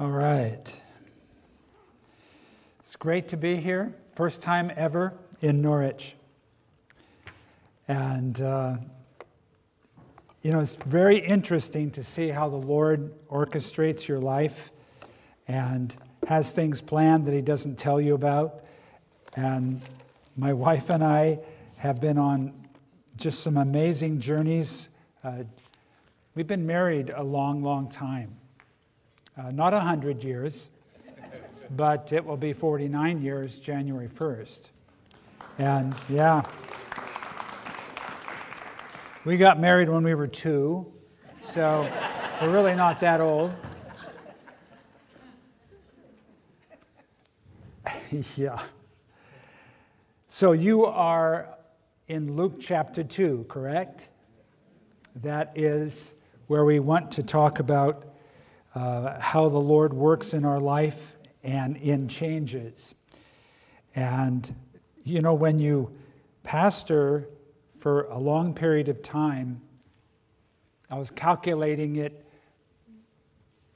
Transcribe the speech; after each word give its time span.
All 0.00 0.08
right. 0.08 0.74
It's 2.78 2.96
great 2.96 3.28
to 3.28 3.36
be 3.36 3.56
here. 3.56 3.94
First 4.14 4.42
time 4.42 4.72
ever 4.74 5.12
in 5.42 5.60
Norwich. 5.60 6.16
And, 7.86 8.40
uh, 8.40 8.78
you 10.40 10.52
know, 10.52 10.60
it's 10.60 10.74
very 10.74 11.18
interesting 11.18 11.90
to 11.90 12.02
see 12.02 12.28
how 12.28 12.48
the 12.48 12.56
Lord 12.56 13.12
orchestrates 13.28 14.08
your 14.08 14.20
life 14.20 14.70
and 15.46 15.94
has 16.26 16.54
things 16.54 16.80
planned 16.80 17.26
that 17.26 17.34
He 17.34 17.42
doesn't 17.42 17.76
tell 17.76 18.00
you 18.00 18.14
about. 18.14 18.64
And 19.36 19.82
my 20.34 20.54
wife 20.54 20.88
and 20.88 21.04
I 21.04 21.40
have 21.76 22.00
been 22.00 22.16
on 22.16 22.54
just 23.18 23.40
some 23.42 23.58
amazing 23.58 24.20
journeys. 24.20 24.88
Uh, 25.22 25.42
we've 26.34 26.46
been 26.46 26.66
married 26.66 27.10
a 27.14 27.22
long, 27.22 27.62
long 27.62 27.90
time. 27.90 28.39
Uh, 29.38 29.50
not 29.52 29.72
100 29.72 30.24
years, 30.24 30.70
but 31.76 32.12
it 32.12 32.24
will 32.24 32.36
be 32.36 32.52
49 32.52 33.22
years 33.22 33.58
January 33.60 34.08
1st. 34.08 34.70
And 35.58 35.94
yeah, 36.08 36.42
we 39.24 39.36
got 39.36 39.60
married 39.60 39.88
when 39.88 40.02
we 40.02 40.14
were 40.14 40.26
two, 40.26 40.92
so 41.42 41.88
we're 42.42 42.50
really 42.50 42.74
not 42.74 42.98
that 43.00 43.20
old. 43.20 43.54
yeah. 48.36 48.60
So 50.26 50.52
you 50.52 50.86
are 50.86 51.56
in 52.08 52.34
Luke 52.34 52.54
chapter 52.60 53.04
2, 53.04 53.46
correct? 53.48 54.08
That 55.16 55.52
is 55.54 56.14
where 56.48 56.64
we 56.64 56.80
want 56.80 57.12
to 57.12 57.22
talk 57.22 57.60
about 57.60 58.09
uh, 58.74 59.20
how 59.20 59.48
the 59.48 59.58
Lord 59.58 59.92
works 59.92 60.34
in 60.34 60.44
our 60.44 60.60
life 60.60 61.16
and 61.42 61.76
in 61.76 62.08
changes. 62.08 62.94
And, 63.94 64.54
you 65.04 65.20
know, 65.20 65.34
when 65.34 65.58
you 65.58 65.92
pastor 66.42 67.28
for 67.78 68.04
a 68.04 68.18
long 68.18 68.54
period 68.54 68.88
of 68.88 69.02
time, 69.02 69.60
I 70.90 70.98
was 70.98 71.10
calculating 71.10 71.96
it 71.96 72.24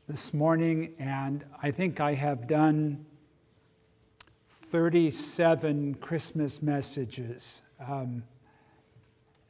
this 0.08 0.34
morning, 0.34 0.94
and 0.98 1.44
I 1.62 1.70
think 1.70 2.00
I 2.00 2.12
have 2.14 2.46
done 2.46 3.04
37 4.70 5.94
Christmas 5.94 6.60
messages. 6.60 7.62
Um, 7.80 8.22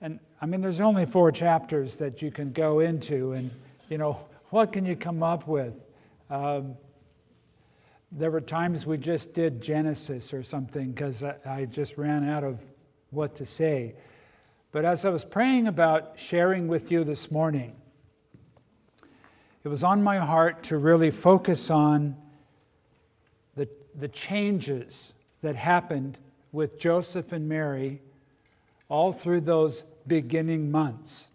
and 0.01 0.20
I 0.41 0.47
mean, 0.47 0.61
there's 0.61 0.81
only 0.81 1.06
four 1.06 1.33
chapters 1.33 1.97
that 1.97 2.23
you 2.23 2.31
can 2.31 2.53
go 2.53 2.81
into, 2.81 3.33
and, 3.33 3.51
you 3.89 3.98
know, 3.98 4.19
what 4.55 4.70
can 4.70 4.86
you 4.86 4.94
come 4.94 5.20
up 5.20 5.48
with? 5.48 5.74
Um, 6.30 6.77
there 8.12 8.30
were 8.30 8.41
times 8.41 8.86
we 8.86 8.96
just 8.96 9.34
did 9.34 9.61
Genesis 9.61 10.33
or 10.33 10.44
something 10.44 10.92
because 10.92 11.24
I, 11.24 11.34
I 11.44 11.64
just 11.64 11.98
ran 11.98 12.28
out 12.28 12.44
of 12.44 12.64
what 13.11 13.34
to 13.34 13.44
say. 13.44 13.96
But 14.70 14.84
as 14.84 15.05
I 15.05 15.08
was 15.08 15.24
praying 15.24 15.66
about 15.66 16.12
sharing 16.14 16.69
with 16.69 16.92
you 16.92 17.02
this 17.02 17.33
morning, 17.33 17.74
it 19.64 19.69
was 19.69 19.83
on 19.83 20.05
my 20.05 20.19
heart 20.19 20.62
to 20.64 20.78
really 20.78 21.11
focus 21.11 21.68
on 21.68 22.16
the, 23.56 23.68
the 23.96 24.06
changes 24.06 25.14
that 25.42 25.56
happened 25.56 26.16
with 26.52 26.78
Joseph 26.78 27.33
and 27.33 27.48
Mary 27.48 28.00
all 28.89 29.12
through 29.12 29.41
those 29.41 29.83
beginning 30.06 30.70
months 30.70 31.30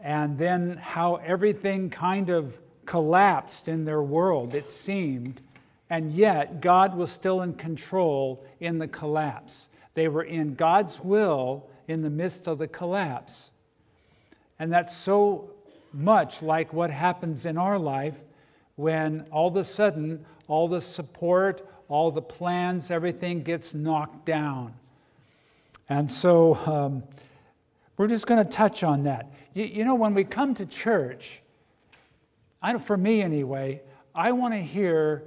and 0.00 0.38
then 0.38 0.76
how 0.76 1.16
everything 1.16 1.90
kind 1.90 2.30
of 2.30 2.58
collapsed 2.86 3.68
in 3.68 3.84
their 3.84 4.02
world, 4.02 4.54
it 4.54 4.70
seemed, 4.70 5.40
and 5.90 6.12
yet 6.12 6.60
God 6.60 6.96
was 6.96 7.10
still 7.10 7.42
in 7.42 7.54
control 7.54 8.44
in 8.60 8.78
the 8.78 8.88
collapse. 8.88 9.68
They 9.94 10.08
were 10.08 10.22
in 10.22 10.54
God's 10.54 11.00
will 11.00 11.68
in 11.86 12.02
the 12.02 12.10
midst 12.10 12.46
of 12.46 12.58
the 12.58 12.68
collapse. 12.68 13.50
And 14.58 14.72
that's 14.72 14.96
so 14.96 15.50
much 15.92 16.42
like 16.42 16.72
what 16.72 16.90
happens 16.90 17.46
in 17.46 17.56
our 17.56 17.78
life 17.78 18.16
when 18.76 19.26
all 19.32 19.48
of 19.48 19.56
a 19.56 19.64
sudden 19.64 20.24
all 20.46 20.68
the 20.68 20.80
support, 20.80 21.66
all 21.88 22.10
the 22.10 22.22
plans, 22.22 22.90
everything 22.90 23.42
gets 23.42 23.74
knocked 23.74 24.24
down. 24.24 24.74
And 25.88 26.10
so 26.10 26.54
um, 26.66 27.02
we're 27.96 28.08
just 28.08 28.26
going 28.26 28.44
to 28.44 28.50
touch 28.50 28.84
on 28.84 29.04
that. 29.04 29.32
You, 29.58 29.64
you 29.64 29.84
know, 29.84 29.96
when 29.96 30.14
we 30.14 30.22
come 30.22 30.54
to 30.54 30.66
church, 30.66 31.42
I, 32.62 32.78
for 32.78 32.96
me 32.96 33.22
anyway, 33.22 33.82
I 34.14 34.30
want 34.30 34.54
to 34.54 34.60
hear 34.60 35.24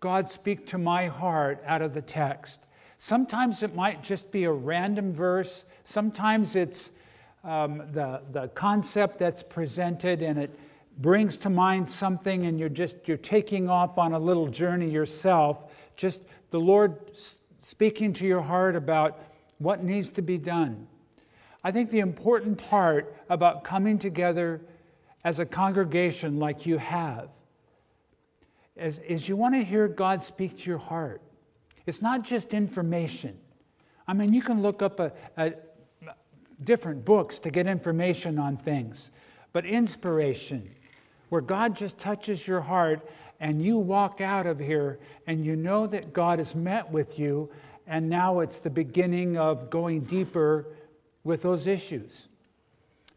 God 0.00 0.28
speak 0.28 0.66
to 0.66 0.76
my 0.76 1.06
heart 1.06 1.62
out 1.64 1.80
of 1.80 1.94
the 1.94 2.02
text. 2.02 2.66
Sometimes 2.98 3.62
it 3.62 3.74
might 3.74 4.02
just 4.02 4.30
be 4.30 4.44
a 4.44 4.52
random 4.52 5.14
verse, 5.14 5.64
sometimes 5.84 6.56
it's 6.56 6.90
um, 7.42 7.78
the, 7.92 8.20
the 8.32 8.48
concept 8.48 9.18
that's 9.18 9.42
presented 9.42 10.20
and 10.20 10.38
it 10.38 10.50
brings 10.98 11.38
to 11.38 11.48
mind 11.48 11.88
something 11.88 12.44
and 12.44 12.60
you're 12.60 12.68
just 12.68 13.08
you're 13.08 13.16
taking 13.16 13.70
off 13.70 13.96
on 13.96 14.12
a 14.12 14.18
little 14.18 14.48
journey 14.48 14.90
yourself. 14.90 15.72
Just 15.96 16.22
the 16.50 16.60
lord 16.60 16.98
speaking 17.62 18.12
to 18.12 18.26
your 18.26 18.42
heart 18.42 18.76
about 18.76 19.24
what 19.56 19.82
needs 19.82 20.10
to 20.12 20.20
be 20.20 20.36
done 20.36 20.86
I 21.62 21.70
think 21.70 21.90
the 21.90 22.00
important 22.00 22.58
part 22.58 23.14
about 23.28 23.64
coming 23.64 23.98
together 23.98 24.62
as 25.24 25.38
a 25.38 25.46
congregation 25.46 26.38
like 26.38 26.64
you 26.64 26.78
have 26.78 27.28
is, 28.76 28.98
is 29.00 29.28
you 29.28 29.36
want 29.36 29.54
to 29.54 29.62
hear 29.62 29.86
God 29.86 30.22
speak 30.22 30.58
to 30.58 30.70
your 30.70 30.78
heart. 30.78 31.20
It's 31.86 32.00
not 32.00 32.22
just 32.22 32.54
information. 32.54 33.36
I 34.08 34.14
mean, 34.14 34.32
you 34.32 34.40
can 34.42 34.62
look 34.62 34.80
up 34.80 35.00
a, 35.00 35.12
a 35.36 35.52
different 36.64 37.04
books 37.04 37.38
to 37.40 37.50
get 37.50 37.66
information 37.66 38.38
on 38.38 38.56
things, 38.56 39.10
but 39.52 39.66
inspiration, 39.66 40.70
where 41.28 41.40
God 41.42 41.76
just 41.76 41.98
touches 41.98 42.46
your 42.46 42.60
heart 42.60 43.08
and 43.38 43.60
you 43.60 43.78
walk 43.78 44.20
out 44.20 44.46
of 44.46 44.58
here 44.58 44.98
and 45.26 45.44
you 45.44 45.56
know 45.56 45.86
that 45.86 46.12
God 46.12 46.38
has 46.38 46.54
met 46.54 46.90
with 46.90 47.18
you, 47.18 47.50
and 47.86 48.08
now 48.08 48.40
it's 48.40 48.60
the 48.60 48.70
beginning 48.70 49.36
of 49.36 49.70
going 49.70 50.00
deeper 50.00 50.66
with 51.24 51.42
those 51.42 51.66
issues. 51.66 52.28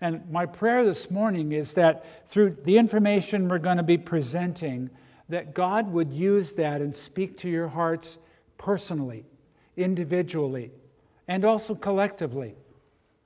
And 0.02 0.30
my 0.30 0.46
prayer 0.46 0.84
this 0.84 1.10
morning 1.10 1.54
is 1.54 1.76
that 1.76 2.30
through 2.30 2.58
the 2.64 2.78
information 2.78 3.48
we're 3.48 3.60
going 3.60 3.78
to 3.78 3.84
be 3.84 3.98
presenting, 3.98 4.90
that 5.30 5.54
God 5.54 5.92
would 5.92 6.12
use 6.12 6.54
that 6.54 6.82
and 6.82 6.94
speak 6.94 7.38
to 7.40 7.50
your 7.50 7.70
hearts 7.70 8.18
personally, 8.58 9.26
individually, 9.78 10.72
and 11.28 11.46
also 11.46 11.74
collectively. 11.74 12.56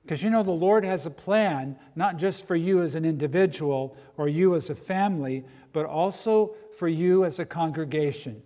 Because 0.02 0.22
you 0.22 0.30
know, 0.30 0.42
the 0.42 0.50
Lord 0.50 0.84
has 0.84 1.04
a 1.04 1.10
plan, 1.10 1.76
not 1.96 2.16
just 2.16 2.46
for 2.46 2.56
you 2.56 2.80
as 2.80 2.94
an 2.94 3.04
individual 3.04 3.96
or 4.16 4.28
you 4.28 4.54
as 4.54 4.70
a 4.70 4.74
family, 4.74 5.44
but 5.72 5.84
also 5.84 6.54
for 6.76 6.88
you 6.88 7.24
as 7.24 7.40
a 7.40 7.44
congregation. 7.44 8.40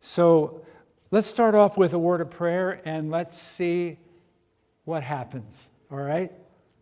So 0.00 0.64
let's 1.10 1.26
start 1.26 1.54
off 1.54 1.76
with 1.76 1.92
a 1.92 1.98
word 1.98 2.20
of 2.20 2.30
prayer 2.30 2.80
and 2.84 3.10
let's 3.10 3.40
see 3.40 3.98
what 4.84 5.02
happens. 5.02 5.70
All 5.90 5.98
right? 5.98 6.32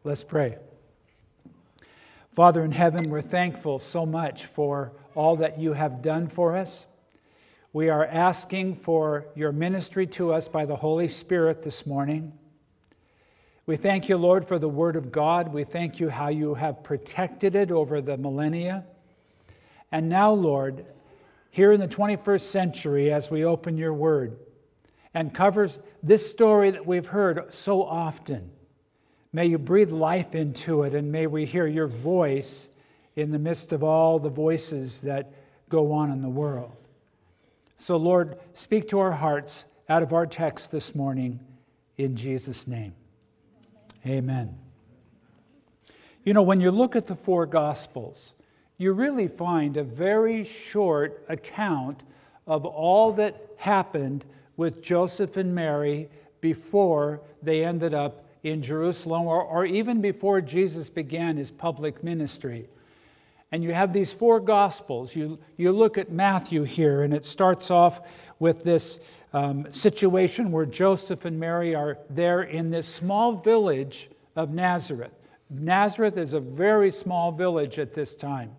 Let's 0.04 0.24
pray. 0.24 0.58
Father 2.34 2.64
in 2.64 2.72
heaven, 2.72 3.10
we're 3.10 3.20
thankful 3.20 3.78
so 3.78 4.06
much 4.06 4.46
for 4.46 4.92
all 5.14 5.36
that 5.36 5.58
you 5.58 5.74
have 5.74 6.02
done 6.02 6.28
for 6.28 6.56
us. 6.56 6.86
We 7.74 7.90
are 7.90 8.04
asking 8.04 8.76
for 8.76 9.26
your 9.34 9.52
ministry 9.52 10.06
to 10.08 10.32
us 10.32 10.48
by 10.48 10.64
the 10.64 10.76
Holy 10.76 11.08
Spirit 11.08 11.62
this 11.62 11.86
morning. 11.86 12.32
We 13.64 13.76
thank 13.76 14.08
you, 14.08 14.16
Lord, 14.16 14.48
for 14.48 14.58
the 14.58 14.68
Word 14.68 14.96
of 14.96 15.12
God. 15.12 15.52
We 15.52 15.64
thank 15.64 16.00
you 16.00 16.08
how 16.08 16.28
you 16.28 16.54
have 16.54 16.82
protected 16.82 17.54
it 17.54 17.70
over 17.70 18.00
the 18.00 18.16
millennia. 18.16 18.84
And 19.92 20.08
now, 20.08 20.32
Lord, 20.32 20.84
here 21.50 21.70
in 21.70 21.80
the 21.80 21.88
21st 21.88 22.40
century, 22.40 23.12
as 23.12 23.30
we 23.30 23.44
open 23.44 23.76
your 23.76 23.94
Word, 23.94 24.36
and 25.14 25.34
covers 25.34 25.78
this 26.02 26.28
story 26.30 26.70
that 26.70 26.86
we've 26.86 27.06
heard 27.06 27.52
so 27.52 27.82
often. 27.82 28.50
May 29.32 29.46
you 29.46 29.58
breathe 29.58 29.92
life 29.92 30.34
into 30.34 30.82
it, 30.82 30.94
and 30.94 31.10
may 31.10 31.26
we 31.26 31.44
hear 31.44 31.66
your 31.66 31.86
voice 31.86 32.70
in 33.16 33.30
the 33.30 33.38
midst 33.38 33.72
of 33.72 33.82
all 33.82 34.18
the 34.18 34.30
voices 34.30 35.02
that 35.02 35.32
go 35.68 35.92
on 35.92 36.10
in 36.10 36.22
the 36.22 36.28
world. 36.28 36.76
So, 37.76 37.96
Lord, 37.96 38.38
speak 38.52 38.88
to 38.90 39.00
our 39.00 39.12
hearts 39.12 39.64
out 39.88 40.02
of 40.02 40.12
our 40.12 40.26
text 40.26 40.70
this 40.70 40.94
morning 40.94 41.40
in 41.96 42.16
Jesus' 42.16 42.66
name. 42.66 42.94
Amen. 44.06 44.58
You 46.24 46.34
know, 46.34 46.42
when 46.42 46.60
you 46.60 46.70
look 46.70 46.94
at 46.94 47.06
the 47.06 47.14
four 47.14 47.46
Gospels, 47.46 48.34
you 48.78 48.92
really 48.92 49.28
find 49.28 49.76
a 49.76 49.82
very 49.82 50.44
short 50.44 51.24
account 51.28 52.02
of 52.46 52.64
all 52.64 53.12
that 53.12 53.40
happened 53.56 54.24
with 54.62 54.80
Joseph 54.80 55.36
and 55.36 55.52
Mary 55.52 56.08
before 56.40 57.20
they 57.42 57.64
ended 57.64 57.94
up 57.94 58.24
in 58.44 58.62
Jerusalem 58.62 59.26
or, 59.26 59.42
or 59.42 59.66
even 59.66 60.00
before 60.00 60.40
Jesus 60.40 60.88
began 60.88 61.36
his 61.36 61.50
public 61.50 62.04
ministry. 62.04 62.68
And 63.50 63.64
you 63.64 63.72
have 63.74 63.92
these 63.92 64.12
four 64.12 64.38
gospels. 64.38 65.16
You, 65.16 65.40
you 65.56 65.72
look 65.72 65.98
at 65.98 66.12
Matthew 66.12 66.62
here, 66.62 67.02
and 67.02 67.12
it 67.12 67.24
starts 67.24 67.72
off 67.72 68.02
with 68.38 68.62
this 68.62 69.00
um, 69.32 69.66
situation 69.72 70.52
where 70.52 70.64
Joseph 70.64 71.24
and 71.24 71.40
Mary 71.40 71.74
are 71.74 71.98
there 72.08 72.42
in 72.42 72.70
this 72.70 72.86
small 72.86 73.32
village 73.32 74.10
of 74.36 74.50
Nazareth. 74.50 75.16
Nazareth 75.50 76.16
is 76.16 76.34
a 76.34 76.40
very 76.40 76.92
small 76.92 77.32
village 77.32 77.80
at 77.80 77.94
this 77.94 78.14
time. 78.14 78.52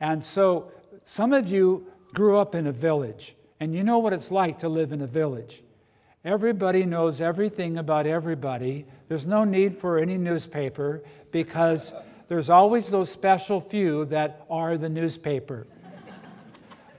And 0.00 0.24
so 0.24 0.72
some 1.04 1.32
of 1.32 1.46
you 1.46 1.86
grew 2.14 2.36
up 2.36 2.56
in 2.56 2.66
a 2.66 2.72
village, 2.72 3.36
and 3.60 3.74
you 3.74 3.82
know 3.82 3.98
what 3.98 4.12
it's 4.12 4.30
like 4.30 4.58
to 4.60 4.68
live 4.68 4.92
in 4.92 5.00
a 5.00 5.06
village. 5.06 5.62
Everybody 6.24 6.84
knows 6.84 7.20
everything 7.20 7.78
about 7.78 8.06
everybody. 8.06 8.86
There's 9.08 9.26
no 9.26 9.44
need 9.44 9.78
for 9.78 9.98
any 9.98 10.18
newspaper 10.18 11.02
because 11.30 11.94
there's 12.28 12.50
always 12.50 12.90
those 12.90 13.10
special 13.10 13.60
few 13.60 14.04
that 14.06 14.44
are 14.50 14.76
the 14.76 14.88
newspaper. 14.88 15.66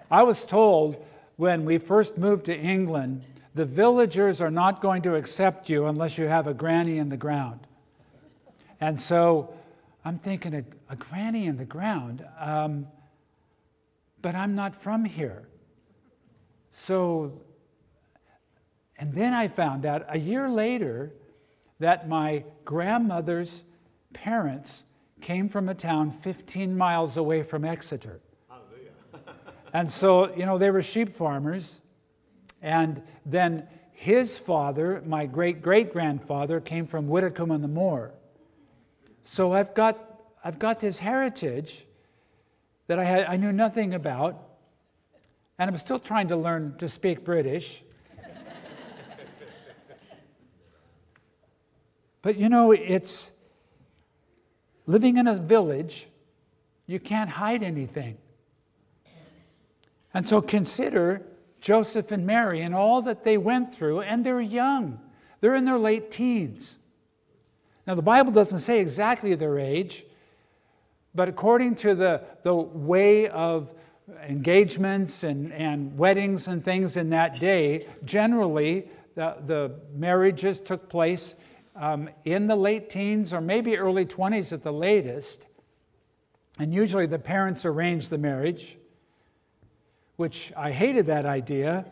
I 0.10 0.24
was 0.24 0.46
told 0.46 1.06
when 1.36 1.66
we 1.66 1.78
first 1.78 2.18
moved 2.18 2.46
to 2.46 2.58
England, 2.58 3.24
the 3.54 3.66
villagers 3.66 4.42
are 4.42 4.52
not 4.52 4.82
going 4.82 5.02
to 5.04 5.16
accept 5.16 5.70
you 5.70 5.86
unless 5.86 6.18
you 6.18 6.26
have 6.26 6.48
a 6.48 6.54
granny 6.54 6.98
in 6.98 7.10
the 7.10 7.18
ground. 7.18 7.60
And 8.82 9.00
so 9.00 9.54
I'm 10.06 10.18
thinking, 10.18 10.56
a, 10.56 10.64
a 10.90 10.96
granny 10.96 11.46
in 11.46 11.58
the 11.58 11.66
ground? 11.66 12.26
Um, 12.40 12.88
but 14.22 14.36
I'm 14.36 14.56
not 14.56 14.76
from 14.76 15.06
here. 15.06 15.44
So, 16.72 17.34
and 18.98 19.14
then 19.14 19.34
I 19.34 19.48
found 19.48 19.86
out 19.86 20.06
a 20.10 20.20
year 20.20 20.50
later 20.50 21.14
that 21.80 22.08
my 22.08 22.44
grandmother's 22.66 23.64
parents 24.14 24.84
came 25.22 25.50
from 25.50 25.70
a 25.70 25.76
town 25.76 26.12
15 26.12 26.78
miles 26.78 27.18
away 27.18 27.44
from 27.44 27.66
Exeter. 27.66 28.20
and 29.74 29.90
so, 29.90 30.34
you 30.36 30.46
know, 30.46 30.58
they 30.58 30.72
were 30.72 30.82
sheep 30.82 31.14
farmers. 31.16 31.82
And 32.62 33.02
then 33.26 33.68
his 33.92 34.38
father, 34.38 35.02
my 35.06 35.26
great 35.26 35.62
great 35.62 35.92
grandfather, 35.92 36.60
came 36.60 36.88
from 36.88 37.08
Widecombe 37.08 37.52
on 37.52 37.62
the 37.62 37.68
Moor. 37.68 38.14
So 39.24 39.54
I've 39.54 39.74
got, 39.74 40.22
I've 40.44 40.60
got 40.60 40.80
this 40.80 41.00
heritage 41.00 41.86
that 42.88 42.98
I, 42.98 43.04
had, 43.04 43.26
I 43.26 43.38
knew 43.38 43.52
nothing 43.52 43.94
about, 43.94 44.49
and 45.60 45.70
I'm 45.70 45.78
still 45.78 46.00
trying 46.00 46.30
to 46.30 46.38
learn 46.38 46.76
to 46.78 46.88
speak 46.88 47.26
British. 47.26 47.84
but 52.22 52.38
you 52.38 52.48
know, 52.48 52.72
it's 52.72 53.32
living 54.88 55.18
in 55.18 55.28
a 55.28 55.36
village, 55.36 56.08
you 56.88 57.00
can't 57.00 57.30
hide 57.30 57.62
anything. 57.62 58.18
And 60.14 60.26
so 60.26 60.42
consider 60.42 61.24
Joseph 61.60 62.12
and 62.12 62.26
Mary 62.26 62.62
and 62.62 62.74
all 62.74 63.02
that 63.02 63.26
they 63.26 63.38
went 63.38 63.76
through, 63.76 64.00
and 64.00 64.26
they're 64.26 64.40
young. 64.40 65.00
They're 65.42 65.56
in 65.56 65.66
their 65.66 65.78
late 65.78 66.10
teens. 66.10 66.78
Now, 67.86 67.96
the 67.96 68.02
Bible 68.02 68.32
doesn't 68.32 68.60
say 68.60 68.80
exactly 68.80 69.36
their 69.36 69.60
age, 69.60 70.06
but 71.14 71.28
according 71.28 71.76
to 71.76 71.96
the, 71.96 72.24
the 72.44 72.56
way 72.56 73.28
of 73.28 73.74
engagements 74.28 75.24
and, 75.24 75.52
and 75.54 75.98
weddings 75.98 76.48
and 76.48 76.64
things 76.64 76.98
in 76.98 77.10
that 77.10 77.40
day, 77.40 77.86
generally 78.04 78.88
the, 79.16 79.38
the 79.46 79.72
marriages 79.96 80.60
took 80.60 80.90
place 80.90 81.36
um, 81.76 82.10
in 82.26 82.48
the 82.48 82.56
late 82.56 82.90
teens 82.90 83.34
or 83.34 83.42
maybe 83.42 83.78
early 83.78 84.06
20s 84.06 84.54
at 84.54 84.64
the 84.64 84.74
latest. 84.74 85.46
And 86.58 86.74
usually 86.74 87.06
the 87.06 87.20
parents 87.20 87.66
arranged 87.66 88.10
the 88.10 88.18
marriage, 88.18 88.78
which 90.18 90.52
I 90.58 90.72
hated 90.72 91.06
that 91.08 91.26
idea 91.26 91.86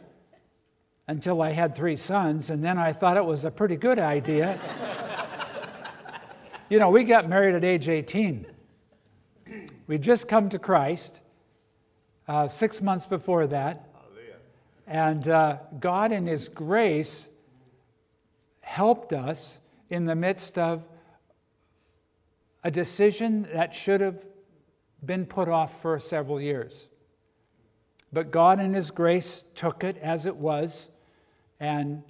until 1.07 1.41
I 1.41 1.51
had 1.51 1.73
three 1.73 1.95
sons, 1.95 2.49
and 2.49 2.61
then 2.61 2.77
I 2.77 2.91
thought 2.91 3.15
it 3.15 3.23
was 3.23 3.45
a 3.45 3.51
pretty 3.51 3.77
good 3.77 3.99
idea. 3.99 4.59
You 6.69 6.79
know, 6.79 6.89
we 6.89 7.05
got 7.05 7.29
married 7.29 7.55
at 7.55 7.63
age 7.63 7.87
18. 7.87 8.45
We'd 9.87 10.01
just 10.01 10.27
come 10.27 10.49
to 10.49 10.59
Christ 10.59 11.21
uh, 12.27 12.47
six 12.47 12.81
months 12.81 13.05
before 13.05 13.47
that. 13.47 13.89
And 14.85 15.27
uh, 15.27 15.57
God, 15.79 16.11
in 16.11 16.25
His 16.25 16.47
grace, 16.47 17.29
helped 18.61 19.11
us 19.11 19.59
in 19.89 20.05
the 20.05 20.15
midst 20.15 20.57
of 20.57 20.85
a 22.63 22.71
decision 22.71 23.47
that 23.53 23.73
should 23.73 24.01
have 24.01 24.25
been 25.05 25.25
put 25.25 25.49
off 25.49 25.81
for 25.81 25.99
several 25.99 26.39
years. 26.39 26.89
But 28.13 28.31
God, 28.31 28.59
in 28.59 28.73
His 28.73 28.91
grace, 28.91 29.43
took 29.55 29.83
it 29.83 29.97
as 29.97 30.25
it 30.25 30.35
was 30.35 30.89
and 31.59 32.03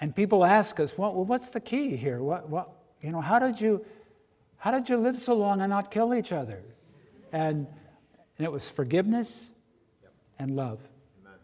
and 0.00 0.16
people 0.16 0.44
ask 0.44 0.80
us, 0.80 0.96
well, 0.96 1.12
what's 1.12 1.50
the 1.50 1.60
key 1.60 1.94
here? 1.94 2.20
What, 2.20 2.48
what, 2.48 2.70
you 3.02 3.12
know, 3.12 3.20
how 3.20 3.38
did 3.38 3.60
you, 3.60 3.84
how 4.56 4.70
did 4.70 4.88
you 4.88 4.96
live 4.96 5.18
so 5.18 5.34
long 5.34 5.60
and 5.60 5.68
not 5.68 5.90
kill 5.90 6.14
each 6.14 6.32
other? 6.32 6.62
And, 7.32 7.66
and 8.40 8.46
it 8.46 8.50
was 8.50 8.70
forgiveness 8.70 9.50
and 10.38 10.56
love. 10.56 10.78
Amen. 11.20 11.38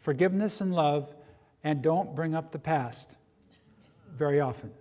Forgiveness 0.00 0.60
and 0.60 0.74
love, 0.74 1.14
and 1.62 1.80
don't 1.80 2.16
bring 2.16 2.34
up 2.34 2.50
the 2.50 2.58
past 2.58 3.14
very 4.18 4.40
often. 4.40 4.72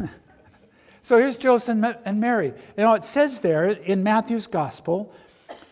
so 1.02 1.18
here's 1.18 1.36
Joseph 1.36 1.94
and 2.06 2.20
Mary. 2.22 2.54
You 2.78 2.84
know, 2.84 2.94
it 2.94 3.02
says 3.02 3.42
there 3.42 3.68
in 3.68 4.02
Matthew's 4.02 4.46
gospel 4.46 5.12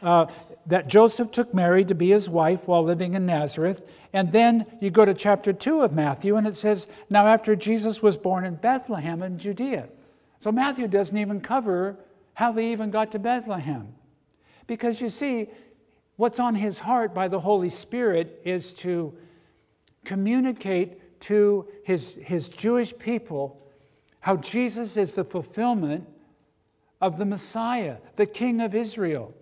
uh, 0.03 0.27
that 0.67 0.87
Joseph 0.87 1.31
took 1.31 1.55
Mary 1.55 1.83
to 1.83 1.95
be 1.95 2.11
his 2.11 2.29
wife 2.29 2.69
while 2.69 2.85
living 2.85 3.15
in 3.15 3.25
Nazareth. 3.25 3.81
And 4.13 4.33
then 4.33 4.67
you 4.83 4.91
go 4.91 5.07
to 5.07 5.15
chapter 5.15 5.55
2 5.55 5.81
of 5.81 5.95
Matthew, 5.95 6.37
and 6.37 6.47
it 6.47 6.57
says, 6.57 6.89
Now 7.09 7.27
after 7.27 7.57
Jesus 7.57 8.03
was 8.03 8.19
born 8.19 8.45
in 8.45 8.57
Bethlehem 8.57 9.23
in 9.23 9.39
Judea. 9.39 9.89
So 10.41 10.53
Matthew 10.53 10.89
doesn't 10.89 11.17
even 11.17 11.41
cover 11.41 11.97
how 12.37 12.53
they 12.53 12.71
even 12.71 12.91
got 12.91 13.13
to 13.13 13.19
Bethlehem. 13.19 13.89
Because 14.67 15.01
you 15.01 15.09
see, 15.09 15.49
what's 16.17 16.39
on 16.39 16.55
his 16.55 16.79
heart 16.79 17.15
by 17.15 17.29
the 17.29 17.41
Holy 17.41 17.71
Spirit 17.71 18.43
is 18.45 18.75
to 18.75 19.17
communicate 20.05 21.19
to 21.21 21.67
his, 21.83 22.17
his 22.17 22.51
Jewish 22.51 22.97
people 22.99 23.63
how 24.21 24.37
Jesus 24.37 24.99
is 24.99 25.15
the 25.15 25.25
fulfillment 25.25 26.07
of 27.01 27.17
the 27.17 27.25
Messiah, 27.25 27.97
the 28.17 28.27
King 28.27 28.61
of 28.61 28.75
Israel. 28.75 29.33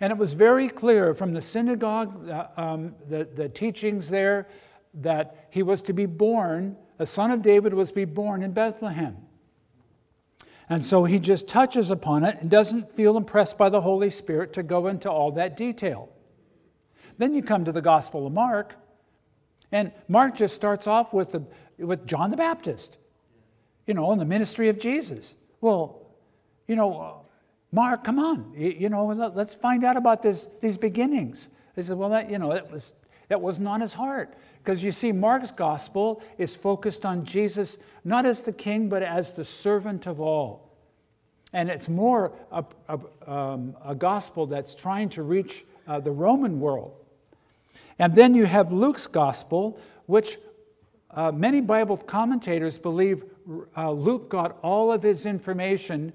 And 0.00 0.12
it 0.12 0.16
was 0.16 0.34
very 0.34 0.68
clear 0.68 1.14
from 1.14 1.32
the 1.32 1.40
synagogue, 1.40 2.28
uh, 2.28 2.46
um, 2.56 2.94
the, 3.08 3.24
the 3.24 3.48
teachings 3.48 4.08
there, 4.08 4.46
that 4.94 5.48
he 5.50 5.64
was 5.64 5.82
to 5.82 5.92
be 5.92 6.06
born, 6.06 6.76
a 7.00 7.06
son 7.06 7.32
of 7.32 7.42
David 7.42 7.74
was 7.74 7.88
to 7.88 7.94
be 7.96 8.04
born 8.04 8.44
in 8.44 8.52
Bethlehem. 8.52 9.16
And 10.68 10.84
so 10.84 11.04
he 11.04 11.18
just 11.18 11.46
touches 11.46 11.90
upon 11.90 12.24
it 12.24 12.38
and 12.40 12.50
doesn't 12.50 12.94
feel 12.96 13.16
impressed 13.16 13.58
by 13.58 13.68
the 13.68 13.80
Holy 13.80 14.10
Spirit 14.10 14.52
to 14.54 14.62
go 14.62 14.86
into 14.86 15.10
all 15.10 15.32
that 15.32 15.56
detail. 15.56 16.10
Then 17.18 17.34
you 17.34 17.42
come 17.42 17.64
to 17.66 17.72
the 17.72 17.82
Gospel 17.82 18.26
of 18.26 18.32
Mark, 18.32 18.74
and 19.70 19.92
Mark 20.08 20.34
just 20.34 20.54
starts 20.54 20.86
off 20.86 21.12
with, 21.12 21.32
the, 21.32 21.44
with 21.78 22.06
John 22.06 22.30
the 22.30 22.36
Baptist, 22.36 22.96
you 23.86 23.94
know, 23.94 24.10
and 24.12 24.20
the 24.20 24.24
ministry 24.24 24.68
of 24.68 24.78
Jesus. 24.78 25.36
Well, 25.60 26.00
you 26.66 26.76
know, 26.76 27.26
Mark, 27.70 28.04
come 28.04 28.18
on, 28.18 28.52
you, 28.56 28.88
know, 28.88 29.06
let's 29.06 29.52
find 29.52 29.84
out 29.84 29.96
about 29.96 30.22
this, 30.22 30.48
these 30.62 30.78
beginnings. 30.78 31.48
They 31.74 31.82
said, 31.82 31.96
well, 31.96 32.10
that, 32.10 32.30
you 32.30 32.38
know, 32.38 32.52
that, 32.52 32.70
was, 32.70 32.94
that 33.34 33.40
wasn't 33.40 33.66
on 33.66 33.80
his 33.80 33.92
heart. 33.92 34.32
Because 34.62 34.80
you 34.80 34.92
see, 34.92 35.10
Mark's 35.10 35.50
gospel 35.50 36.22
is 36.38 36.54
focused 36.54 37.04
on 37.04 37.24
Jesus 37.24 37.78
not 38.04 38.26
as 38.26 38.44
the 38.44 38.52
king, 38.52 38.88
but 38.88 39.02
as 39.02 39.32
the 39.32 39.44
servant 39.44 40.06
of 40.06 40.20
all. 40.20 40.70
And 41.52 41.68
it's 41.68 41.88
more 41.88 42.30
a, 42.52 42.64
a, 42.88 43.00
um, 43.28 43.74
a 43.84 43.92
gospel 43.92 44.46
that's 44.46 44.76
trying 44.76 45.08
to 45.10 45.24
reach 45.24 45.64
uh, 45.88 45.98
the 45.98 46.12
Roman 46.12 46.60
world. 46.60 46.94
And 47.98 48.14
then 48.14 48.36
you 48.36 48.44
have 48.46 48.72
Luke's 48.72 49.08
gospel, 49.08 49.80
which 50.06 50.38
uh, 51.10 51.32
many 51.32 51.60
Bible 51.60 51.96
commentators 51.96 52.78
believe 52.78 53.24
uh, 53.76 53.90
Luke 53.90 54.28
got 54.28 54.58
all 54.62 54.92
of 54.92 55.02
his 55.02 55.26
information 55.26 56.12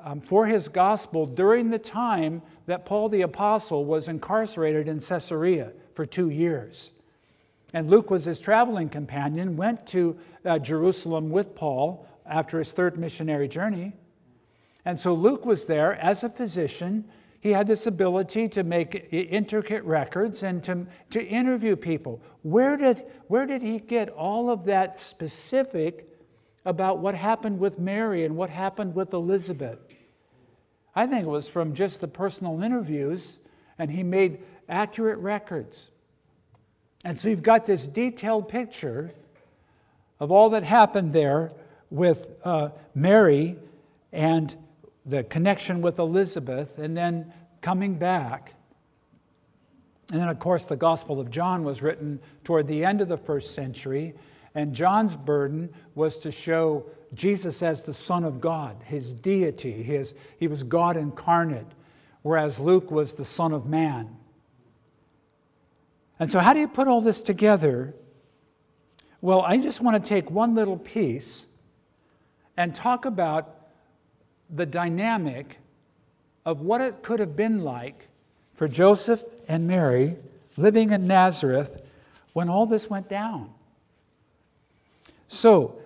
um, 0.00 0.20
for 0.20 0.44
his 0.44 0.66
gospel 0.66 1.24
during 1.24 1.70
the 1.70 1.78
time 1.78 2.42
that 2.66 2.84
Paul 2.84 3.10
the 3.10 3.22
Apostle 3.22 3.84
was 3.84 4.08
incarcerated 4.08 4.88
in 4.88 4.98
Caesarea 4.98 5.70
for 5.98 6.06
two 6.06 6.30
years. 6.30 6.92
And 7.74 7.90
Luke 7.90 8.08
was 8.08 8.24
his 8.24 8.38
traveling 8.38 8.88
companion, 8.88 9.56
went 9.56 9.84
to 9.88 10.16
uh, 10.44 10.60
Jerusalem 10.60 11.28
with 11.28 11.56
Paul 11.56 12.06
after 12.24 12.60
his 12.60 12.70
third 12.70 12.96
missionary 12.96 13.48
journey. 13.48 13.94
And 14.84 14.96
so 14.96 15.12
Luke 15.12 15.44
was 15.44 15.66
there 15.66 15.96
as 15.96 16.22
a 16.22 16.28
physician. 16.28 17.04
He 17.40 17.50
had 17.50 17.66
this 17.66 17.88
ability 17.88 18.48
to 18.50 18.62
make 18.62 19.08
intricate 19.10 19.82
records 19.82 20.44
and 20.44 20.62
to, 20.62 20.86
to 21.10 21.20
interview 21.20 21.74
people. 21.74 22.22
Where 22.42 22.76
did, 22.76 23.02
where 23.26 23.44
did 23.44 23.60
he 23.60 23.80
get 23.80 24.08
all 24.10 24.50
of 24.50 24.66
that 24.66 25.00
specific 25.00 26.08
about 26.64 26.98
what 26.98 27.16
happened 27.16 27.58
with 27.58 27.80
Mary 27.80 28.24
and 28.24 28.36
what 28.36 28.50
happened 28.50 28.94
with 28.94 29.14
Elizabeth. 29.14 29.80
I 30.94 31.08
think 31.08 31.22
it 31.24 31.28
was 31.28 31.48
from 31.48 31.74
just 31.74 32.00
the 32.00 32.06
personal 32.06 32.62
interviews, 32.62 33.38
and 33.80 33.90
he 33.90 34.04
made 34.04 34.38
accurate 34.68 35.18
records. 35.18 35.90
And 37.04 37.18
so 37.18 37.28
you've 37.28 37.42
got 37.42 37.66
this 37.66 37.86
detailed 37.86 38.48
picture 38.48 39.12
of 40.20 40.30
all 40.30 40.50
that 40.50 40.64
happened 40.64 41.12
there 41.12 41.52
with 41.90 42.26
uh, 42.44 42.70
Mary 42.94 43.56
and 44.12 44.54
the 45.06 45.24
connection 45.24 45.80
with 45.80 45.98
Elizabeth, 45.98 46.78
and 46.78 46.96
then 46.96 47.32
coming 47.62 47.94
back. 47.94 48.54
And 50.10 50.20
then, 50.20 50.28
of 50.28 50.38
course, 50.38 50.66
the 50.66 50.76
Gospel 50.76 51.18
of 51.20 51.30
John 51.30 51.64
was 51.64 51.82
written 51.82 52.20
toward 52.44 52.66
the 52.66 52.84
end 52.84 53.00
of 53.00 53.08
the 53.08 53.16
first 53.16 53.54
century, 53.54 54.14
and 54.54 54.74
John's 54.74 55.16
burden 55.16 55.70
was 55.94 56.18
to 56.18 56.30
show 56.30 56.84
Jesus 57.14 57.62
as 57.62 57.84
the 57.84 57.94
Son 57.94 58.24
of 58.24 58.40
God, 58.40 58.76
his 58.84 59.14
deity. 59.14 59.82
His, 59.82 60.14
he 60.38 60.46
was 60.46 60.62
God 60.62 60.96
incarnate, 60.96 61.66
whereas 62.22 62.60
Luke 62.60 62.90
was 62.90 63.14
the 63.14 63.24
Son 63.24 63.52
of 63.52 63.66
Man. 63.66 64.14
And 66.20 66.30
so, 66.30 66.40
how 66.40 66.52
do 66.52 66.60
you 66.60 66.68
put 66.68 66.88
all 66.88 67.00
this 67.00 67.22
together? 67.22 67.94
Well, 69.20 69.42
I 69.42 69.56
just 69.58 69.80
want 69.80 70.02
to 70.02 70.08
take 70.08 70.30
one 70.30 70.54
little 70.54 70.76
piece 70.76 71.46
and 72.56 72.74
talk 72.74 73.04
about 73.04 73.68
the 74.50 74.66
dynamic 74.66 75.58
of 76.44 76.60
what 76.60 76.80
it 76.80 77.02
could 77.02 77.20
have 77.20 77.36
been 77.36 77.62
like 77.62 78.08
for 78.54 78.66
Joseph 78.66 79.22
and 79.46 79.66
Mary 79.66 80.16
living 80.56 80.90
in 80.90 81.06
Nazareth 81.06 81.82
when 82.32 82.48
all 82.48 82.66
this 82.66 82.90
went 82.90 83.08
down. 83.08 83.52
So 85.28 85.78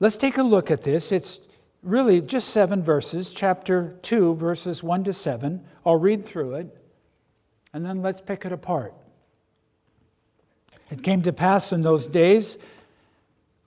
let's 0.00 0.16
take 0.16 0.36
a 0.38 0.42
look 0.42 0.70
at 0.70 0.82
this. 0.82 1.12
It's 1.12 1.40
really 1.82 2.20
just 2.20 2.48
seven 2.48 2.82
verses, 2.82 3.30
chapter 3.30 3.96
2, 4.02 4.34
verses 4.34 4.82
1 4.82 5.04
to 5.04 5.12
7. 5.12 5.64
I'll 5.86 5.96
read 5.96 6.24
through 6.24 6.56
it, 6.56 6.76
and 7.72 7.84
then 7.86 8.02
let's 8.02 8.20
pick 8.20 8.44
it 8.44 8.52
apart. 8.52 8.92
It 10.90 11.02
came 11.02 11.22
to 11.22 11.32
pass 11.32 11.72
in 11.72 11.82
those 11.82 12.06
days 12.06 12.58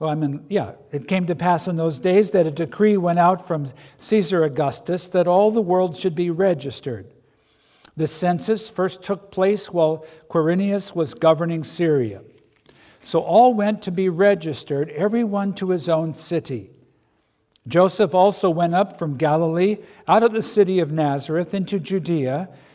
well, 0.02 0.10
I 0.10 0.16
mean, 0.16 0.44
yeah, 0.48 0.72
it 0.90 1.06
came 1.06 1.26
to 1.26 1.36
pass 1.36 1.68
in 1.68 1.76
those 1.76 2.00
days 2.00 2.32
that 2.32 2.44
a 2.44 2.50
decree 2.50 2.96
went 2.96 3.20
out 3.20 3.46
from 3.46 3.68
Caesar 3.98 4.42
Augustus 4.42 5.08
that 5.10 5.28
all 5.28 5.52
the 5.52 5.60
world 5.60 5.96
should 5.96 6.16
be 6.16 6.28
registered. 6.28 7.06
The 7.96 8.08
census 8.08 8.68
first 8.68 9.04
took 9.04 9.30
place 9.30 9.72
while 9.72 10.04
Quirinius 10.28 10.96
was 10.96 11.14
governing 11.14 11.62
Syria. 11.62 12.22
So 13.00 13.20
all 13.20 13.54
went 13.54 13.80
to 13.82 13.92
be 13.92 14.08
registered, 14.08 14.90
everyone 14.90 15.54
to 15.54 15.70
his 15.70 15.88
own 15.88 16.14
city. 16.14 16.70
Joseph 17.68 18.12
also 18.12 18.50
went 18.50 18.74
up 18.74 18.98
from 18.98 19.16
Galilee, 19.16 19.76
out 20.08 20.24
of 20.24 20.32
the 20.32 20.42
city 20.42 20.80
of 20.80 20.90
Nazareth, 20.90 21.54
into 21.54 21.78
Judea, 21.78 22.48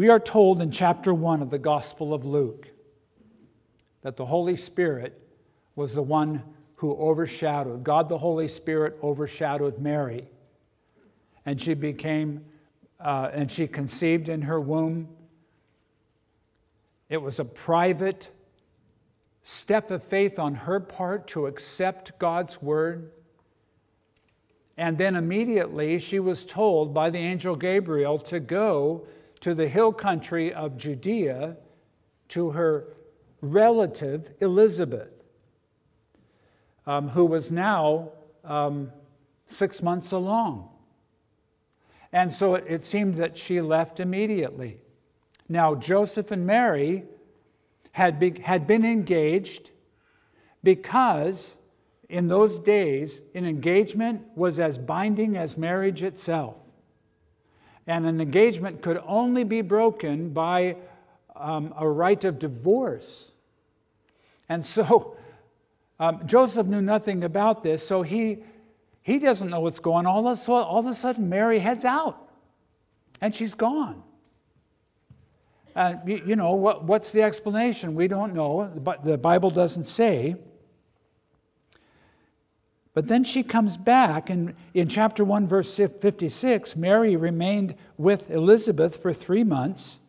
We 0.00 0.08
are 0.08 0.18
told 0.18 0.62
in 0.62 0.70
chapter 0.70 1.12
1 1.12 1.42
of 1.42 1.50
the 1.50 1.58
Gospel 1.58 2.14
of 2.14 2.24
Luke 2.24 2.68
that 4.00 4.16
the 4.16 4.24
Holy 4.24 4.56
Spirit 4.56 5.20
was 5.76 5.92
the 5.92 6.00
one 6.00 6.42
who 6.76 6.96
overshadowed, 6.96 7.84
God 7.84 8.08
the 8.08 8.16
Holy 8.16 8.48
Spirit 8.48 8.96
overshadowed 9.02 9.78
Mary. 9.78 10.26
And 11.44 11.60
she 11.60 11.74
became, 11.74 12.46
uh, 12.98 13.28
and 13.34 13.52
she 13.52 13.66
conceived 13.66 14.30
in 14.30 14.40
her 14.40 14.58
womb. 14.58 15.06
It 17.10 17.20
was 17.20 17.38
a 17.38 17.44
private 17.44 18.30
step 19.42 19.90
of 19.90 20.02
faith 20.02 20.38
on 20.38 20.54
her 20.54 20.80
part 20.80 21.26
to 21.26 21.44
accept 21.44 22.18
God's 22.18 22.62
word. 22.62 23.10
And 24.78 24.96
then 24.96 25.14
immediately 25.14 25.98
she 25.98 26.20
was 26.20 26.46
told 26.46 26.94
by 26.94 27.10
the 27.10 27.18
angel 27.18 27.54
Gabriel 27.54 28.18
to 28.20 28.40
go 28.40 29.06
to 29.40 29.54
the 29.54 29.68
hill 29.68 29.92
country 29.92 30.52
of 30.52 30.76
Judea 30.76 31.56
to 32.28 32.50
her 32.50 32.96
relative 33.40 34.32
Elizabeth, 34.40 35.14
um, 36.86 37.08
who 37.08 37.24
was 37.24 37.50
now 37.50 38.10
um, 38.44 38.92
six 39.46 39.82
months 39.82 40.12
along. 40.12 40.68
And 42.12 42.30
so 42.30 42.54
it, 42.54 42.64
it 42.68 42.82
seems 42.82 43.18
that 43.18 43.36
she 43.36 43.60
left 43.60 44.00
immediately. 44.00 44.78
Now, 45.48 45.74
Joseph 45.74 46.30
and 46.30 46.46
Mary 46.46 47.04
had, 47.92 48.18
be, 48.18 48.40
had 48.40 48.66
been 48.66 48.84
engaged 48.84 49.70
because 50.62 51.56
in 52.08 52.28
those 52.28 52.58
days, 52.58 53.20
an 53.34 53.46
engagement 53.46 54.22
was 54.34 54.58
as 54.58 54.78
binding 54.78 55.36
as 55.36 55.56
marriage 55.56 56.02
itself 56.02 56.56
and 57.86 58.06
an 58.06 58.20
engagement 58.20 58.82
could 58.82 59.00
only 59.06 59.44
be 59.44 59.62
broken 59.62 60.30
by 60.30 60.76
um, 61.36 61.74
a 61.76 61.88
right 61.88 62.22
of 62.24 62.38
divorce. 62.38 63.30
And 64.48 64.64
so 64.64 65.16
um, 65.98 66.26
Joseph 66.26 66.66
knew 66.66 66.82
nothing 66.82 67.24
about 67.24 67.62
this, 67.62 67.86
so 67.86 68.02
he, 68.02 68.38
he 69.02 69.18
doesn't 69.18 69.50
know 69.50 69.60
what's 69.60 69.80
going 69.80 70.06
on. 70.06 70.24
All 70.24 70.28
of, 70.28 70.48
a, 70.48 70.52
all 70.52 70.78
of 70.78 70.86
a 70.86 70.94
sudden, 70.94 71.28
Mary 71.28 71.58
heads 71.58 71.84
out 71.84 72.28
and 73.20 73.34
she's 73.34 73.54
gone. 73.54 74.02
Uh, 75.76 75.94
you, 76.04 76.22
you, 76.26 76.36
know, 76.36 76.54
what, 76.54 76.84
what's 76.84 77.12
the 77.12 77.22
explanation? 77.22 77.94
We 77.94 78.08
don't 78.08 78.34
know, 78.34 78.70
but 78.82 79.04
the 79.04 79.16
Bible 79.16 79.50
doesn't 79.50 79.84
say. 79.84 80.36
But 82.92 83.06
then 83.06 83.22
she 83.22 83.42
comes 83.42 83.76
back, 83.76 84.30
and 84.30 84.54
in 84.74 84.88
chapter 84.88 85.24
1, 85.24 85.46
verse 85.46 85.76
56, 85.76 86.74
Mary 86.74 87.14
remained 87.14 87.76
with 87.96 88.30
Elizabeth 88.30 89.00
for 89.00 89.12
three 89.12 89.44
months 89.44 90.00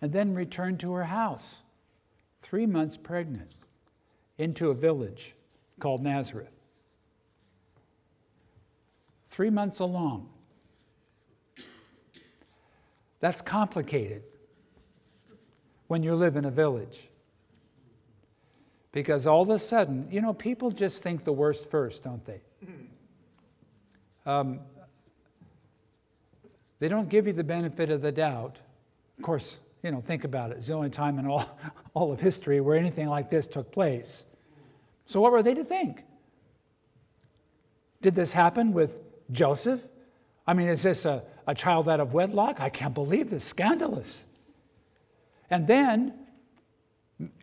and 0.00 0.12
then 0.12 0.34
returned 0.34 0.80
to 0.80 0.92
her 0.94 1.04
house, 1.04 1.62
three 2.40 2.64
months 2.64 2.96
pregnant, 2.96 3.52
into 4.38 4.70
a 4.70 4.74
village 4.74 5.34
called 5.78 6.02
Nazareth. 6.02 6.56
Three 9.28 9.50
months 9.50 9.80
along. 9.80 10.30
That's 13.20 13.42
complicated 13.42 14.22
when 15.88 16.02
you 16.02 16.14
live 16.14 16.36
in 16.36 16.46
a 16.46 16.50
village. 16.50 17.09
Because 18.92 19.26
all 19.26 19.42
of 19.42 19.50
a 19.50 19.58
sudden, 19.58 20.08
you 20.10 20.20
know, 20.20 20.32
people 20.32 20.70
just 20.70 21.02
think 21.02 21.24
the 21.24 21.32
worst 21.32 21.70
first, 21.70 22.02
don't 22.02 22.24
they? 22.24 22.40
Um, 24.26 24.60
they 26.78 26.88
don't 26.88 27.08
give 27.08 27.26
you 27.26 27.32
the 27.32 27.44
benefit 27.44 27.90
of 27.90 28.02
the 28.02 28.12
doubt. 28.12 28.58
Of 29.18 29.24
course, 29.24 29.60
you 29.82 29.90
know, 29.90 30.00
think 30.00 30.24
about 30.24 30.50
it. 30.50 30.58
It's 30.58 30.68
the 30.68 30.74
only 30.74 30.90
time 30.90 31.18
in 31.18 31.26
all, 31.26 31.58
all 31.94 32.12
of 32.12 32.20
history 32.20 32.60
where 32.60 32.76
anything 32.76 33.08
like 33.08 33.30
this 33.30 33.46
took 33.46 33.70
place. 33.70 34.24
So, 35.06 35.20
what 35.20 35.32
were 35.32 35.42
they 35.42 35.54
to 35.54 35.64
think? 35.64 36.04
Did 38.02 38.14
this 38.14 38.32
happen 38.32 38.72
with 38.72 39.00
Joseph? 39.30 39.86
I 40.46 40.54
mean, 40.54 40.68
is 40.68 40.82
this 40.82 41.04
a, 41.04 41.22
a 41.46 41.54
child 41.54 41.88
out 41.88 42.00
of 42.00 42.14
wedlock? 42.14 42.60
I 42.60 42.70
can't 42.70 42.94
believe 42.94 43.30
this. 43.30 43.44
Scandalous. 43.44 44.24
And 45.50 45.66
then 45.66 46.14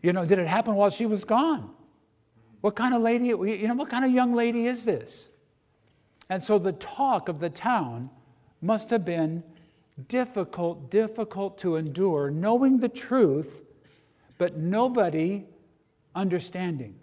you 0.02 0.14
know, 0.14 0.26
did 0.26 0.40
it 0.40 0.48
happen 0.48 0.76
while 0.76 0.90
she 0.90 1.06
was 1.06 1.24
gone? 1.24 1.70
What 2.62 2.76
kind 2.76 2.94
of 2.94 3.02
lady, 3.02 3.28
you 3.28 3.68
know, 3.68 3.76
what 3.76 3.90
kind 3.90 4.04
of 4.04 4.12
young 4.12 4.34
lady 4.34 4.66
is 4.66 4.86
this? 4.86 5.30
And 6.30 6.42
so 6.42 6.58
the 6.58 6.74
talk 6.74 7.30
of 7.30 7.40
the 7.40 7.50
town 7.50 8.10
must 8.62 8.90
have 8.90 9.06
been 9.06 9.44
difficult, 10.08 10.90
difficult 10.90 11.58
to 11.60 11.76
endure, 11.76 12.30
knowing 12.30 12.80
the 12.80 12.90
truth, 12.90 13.62
but 14.38 14.58
nobody 14.58 15.46
understanding. 16.16 16.96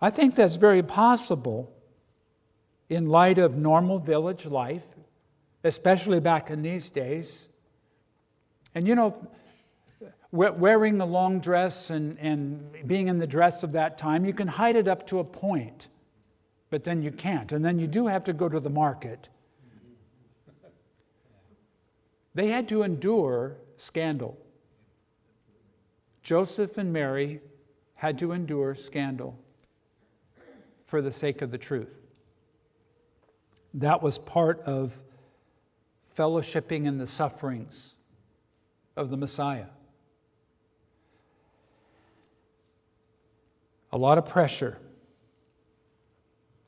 I 0.00 0.10
think 0.10 0.34
that's 0.34 0.56
very 0.56 0.82
possible 0.82 1.72
in 2.88 3.06
light 3.06 3.38
of 3.38 3.56
normal 3.56 3.98
village 3.98 4.46
life, 4.46 4.86
especially 5.64 6.20
back 6.20 6.50
in 6.50 6.62
these 6.62 6.90
days. 6.90 7.48
And 8.74 8.86
you 8.86 8.94
know, 8.94 9.28
wearing 10.30 10.98
the 10.98 11.06
long 11.06 11.40
dress 11.40 11.90
and, 11.90 12.18
and 12.18 12.86
being 12.86 13.08
in 13.08 13.18
the 13.18 13.26
dress 13.26 13.62
of 13.62 13.72
that 13.72 13.96
time, 13.96 14.24
you 14.24 14.34
can 14.34 14.48
hide 14.48 14.76
it 14.76 14.86
up 14.86 15.06
to 15.08 15.20
a 15.20 15.24
point, 15.24 15.88
but 16.70 16.84
then 16.84 17.02
you 17.02 17.10
can't. 17.10 17.52
And 17.52 17.64
then 17.64 17.78
you 17.78 17.86
do 17.86 18.06
have 18.06 18.24
to 18.24 18.32
go 18.32 18.48
to 18.48 18.60
the 18.60 18.70
market. 18.70 19.28
They 22.34 22.48
had 22.48 22.68
to 22.68 22.82
endure 22.82 23.56
scandal. 23.76 24.38
Joseph 26.22 26.76
and 26.78 26.92
Mary 26.92 27.40
had 27.94 28.18
to 28.18 28.32
endure 28.32 28.74
scandal 28.74 29.38
for 30.86 31.00
the 31.00 31.10
sake 31.10 31.42
of 31.42 31.50
the 31.50 31.58
truth. 31.58 31.96
That 33.74 34.02
was 34.02 34.18
part 34.18 34.60
of 34.60 35.00
fellowshipping 36.16 36.86
in 36.86 36.98
the 36.98 37.06
sufferings 37.06 37.94
of 38.96 39.10
the 39.10 39.16
Messiah. 39.16 39.66
A 43.92 43.98
lot 43.98 44.18
of 44.18 44.24
pressure. 44.24 44.78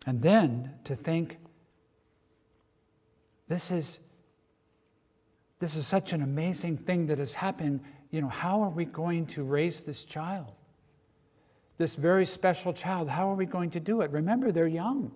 And 0.07 0.23
then 0.23 0.73
to 0.85 0.97
think, 0.97 1.39
this 3.49 3.71
is, 3.71 4.01
this 5.59 5.75
is 5.75 5.87
such 5.87 6.13
an 6.13 6.23
amazing 6.23 6.79
thing 6.79 7.07
that 7.07 7.19
has 7.19 7.35
happened. 7.35 7.81
You 8.11 8.23
know, 8.23 8.29
how 8.29 8.63
are 8.63 8.71
we 8.71 8.85
going 8.85 9.27
to 9.27 9.43
raise 9.43 9.83
this 9.83 10.05
child? 10.05 10.53
This 11.77 11.95
very 11.95 12.25
special 12.25 12.73
child, 12.73 13.09
how 13.09 13.31
are 13.31 13.35
we 13.35 13.47
going 13.47 13.71
to 13.71 13.81
do 13.81 14.03
it? 14.03 14.11
Remember, 14.11 14.53
they're 14.53 14.67
young. 14.67 15.11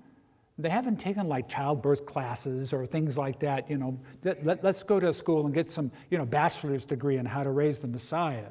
They 0.58 0.70
haven't 0.70 1.00
taken 1.00 1.28
like 1.28 1.48
childbirth 1.48 2.06
classes 2.06 2.72
or 2.72 2.86
things 2.86 3.18
like 3.18 3.40
that. 3.40 3.68
You 3.68 3.78
know, 3.78 3.98
let, 4.22 4.64
us 4.64 4.82
go 4.82 5.00
to 5.00 5.12
school 5.12 5.46
and 5.46 5.54
get 5.54 5.68
some, 5.68 5.90
you 6.10 6.18
know, 6.18 6.24
bachelor's 6.24 6.84
degree 6.84 7.16
in 7.16 7.26
how 7.26 7.42
to 7.42 7.50
raise 7.50 7.80
the 7.80 7.88
Messiah. 7.88 8.46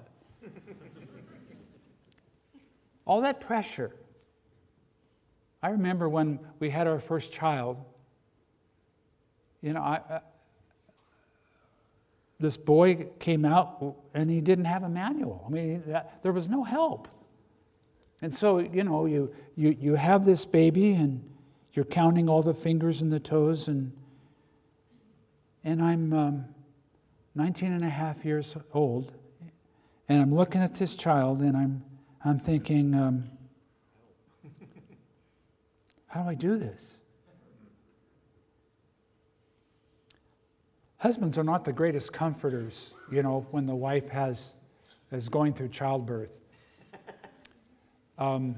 All 3.05 3.21
that 3.21 3.39
pressure. 3.39 3.91
I 5.61 5.69
remember 5.69 6.09
when 6.09 6.39
we 6.59 6.69
had 6.69 6.87
our 6.87 6.99
first 6.99 7.31
child, 7.31 7.77
you 9.61 9.73
know, 9.73 9.81
I, 9.81 10.01
uh, 10.09 10.19
this 12.39 12.57
boy 12.57 13.07
came 13.19 13.45
out 13.45 13.95
and 14.13 14.29
he 14.29 14.41
didn't 14.41 14.65
have 14.65 14.83
a 14.83 14.89
manual. 14.89 15.43
I 15.47 15.49
mean, 15.49 15.83
that, 15.87 16.21
there 16.21 16.33
was 16.33 16.49
no 16.49 16.63
help. 16.63 17.07
And 18.21 18.33
so, 18.33 18.59
you 18.59 18.83
know, 18.83 19.05
you, 19.05 19.33
you, 19.55 19.75
you 19.79 19.95
have 19.95 20.25
this 20.25 20.45
baby 20.45 20.93
and 20.93 21.29
you're 21.73 21.85
counting 21.85 22.29
all 22.29 22.41
the 22.41 22.53
fingers 22.53 23.01
and 23.01 23.11
the 23.11 23.19
toes, 23.19 23.67
and, 23.67 23.91
and 25.63 25.81
I'm 25.81 26.13
um, 26.13 26.45
19 27.35 27.73
and 27.73 27.83
a 27.83 27.89
half 27.89 28.23
years 28.23 28.55
old, 28.73 29.11
and 30.07 30.21
I'm 30.21 30.33
looking 30.33 30.61
at 30.61 30.75
this 30.75 30.93
child, 30.93 31.41
and 31.41 31.57
I'm, 31.57 31.83
I'm 32.25 32.39
thinking, 32.39 32.95
um, 32.95 33.25
how 36.07 36.23
do 36.23 36.29
I 36.29 36.35
do 36.35 36.57
this? 36.57 36.99
Husbands 40.97 41.37
are 41.37 41.43
not 41.43 41.65
the 41.65 41.73
greatest 41.73 42.13
comforters, 42.13 42.93
you 43.11 43.23
know, 43.23 43.45
when 43.51 43.65
the 43.65 43.75
wife 43.75 44.07
has, 44.07 44.53
is 45.11 45.27
going 45.27 45.51
through 45.53 45.67
childbirth. 45.67 46.39
Um, 48.17 48.55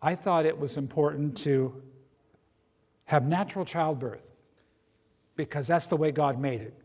I 0.00 0.14
thought 0.14 0.46
it 0.46 0.58
was 0.58 0.78
important 0.78 1.36
to 1.38 1.82
have 3.04 3.26
natural 3.26 3.66
childbirth 3.66 4.24
because 5.36 5.66
that's 5.66 5.88
the 5.88 5.96
way 5.96 6.12
God 6.12 6.40
made 6.40 6.62
it. 6.62 6.81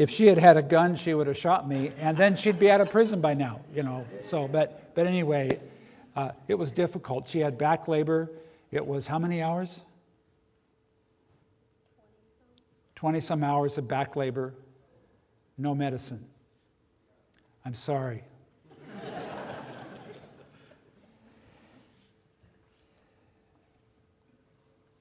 If 0.00 0.08
she 0.08 0.26
had 0.28 0.38
had 0.38 0.56
a 0.56 0.62
gun, 0.62 0.96
she 0.96 1.12
would 1.12 1.26
have 1.26 1.36
shot 1.36 1.68
me, 1.68 1.92
and 2.00 2.16
then 2.16 2.34
she'd 2.34 2.58
be 2.58 2.70
out 2.70 2.80
of 2.80 2.88
prison 2.88 3.20
by 3.20 3.34
now, 3.34 3.60
you 3.74 3.82
know. 3.82 4.06
So, 4.22 4.48
but, 4.48 4.94
but 4.94 5.06
anyway, 5.06 5.60
uh, 6.16 6.30
it 6.48 6.54
was 6.54 6.72
difficult. 6.72 7.28
She 7.28 7.40
had 7.40 7.58
back 7.58 7.86
labor. 7.86 8.30
It 8.70 8.86
was 8.86 9.06
how 9.06 9.18
many 9.18 9.42
hours? 9.42 9.84
20 12.94 13.20
some 13.20 13.44
hours 13.44 13.76
of 13.76 13.86
back 13.88 14.16
labor, 14.16 14.54
no 15.58 15.74
medicine. 15.74 16.24
I'm 17.66 17.74
sorry. 17.74 18.24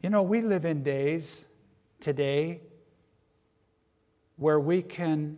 you 0.04 0.10
know, 0.10 0.24
we 0.24 0.42
live 0.42 0.66
in 0.66 0.84
days 0.84 1.46
today 2.02 2.60
where 4.40 4.60
we 4.60 4.82
can 4.82 5.38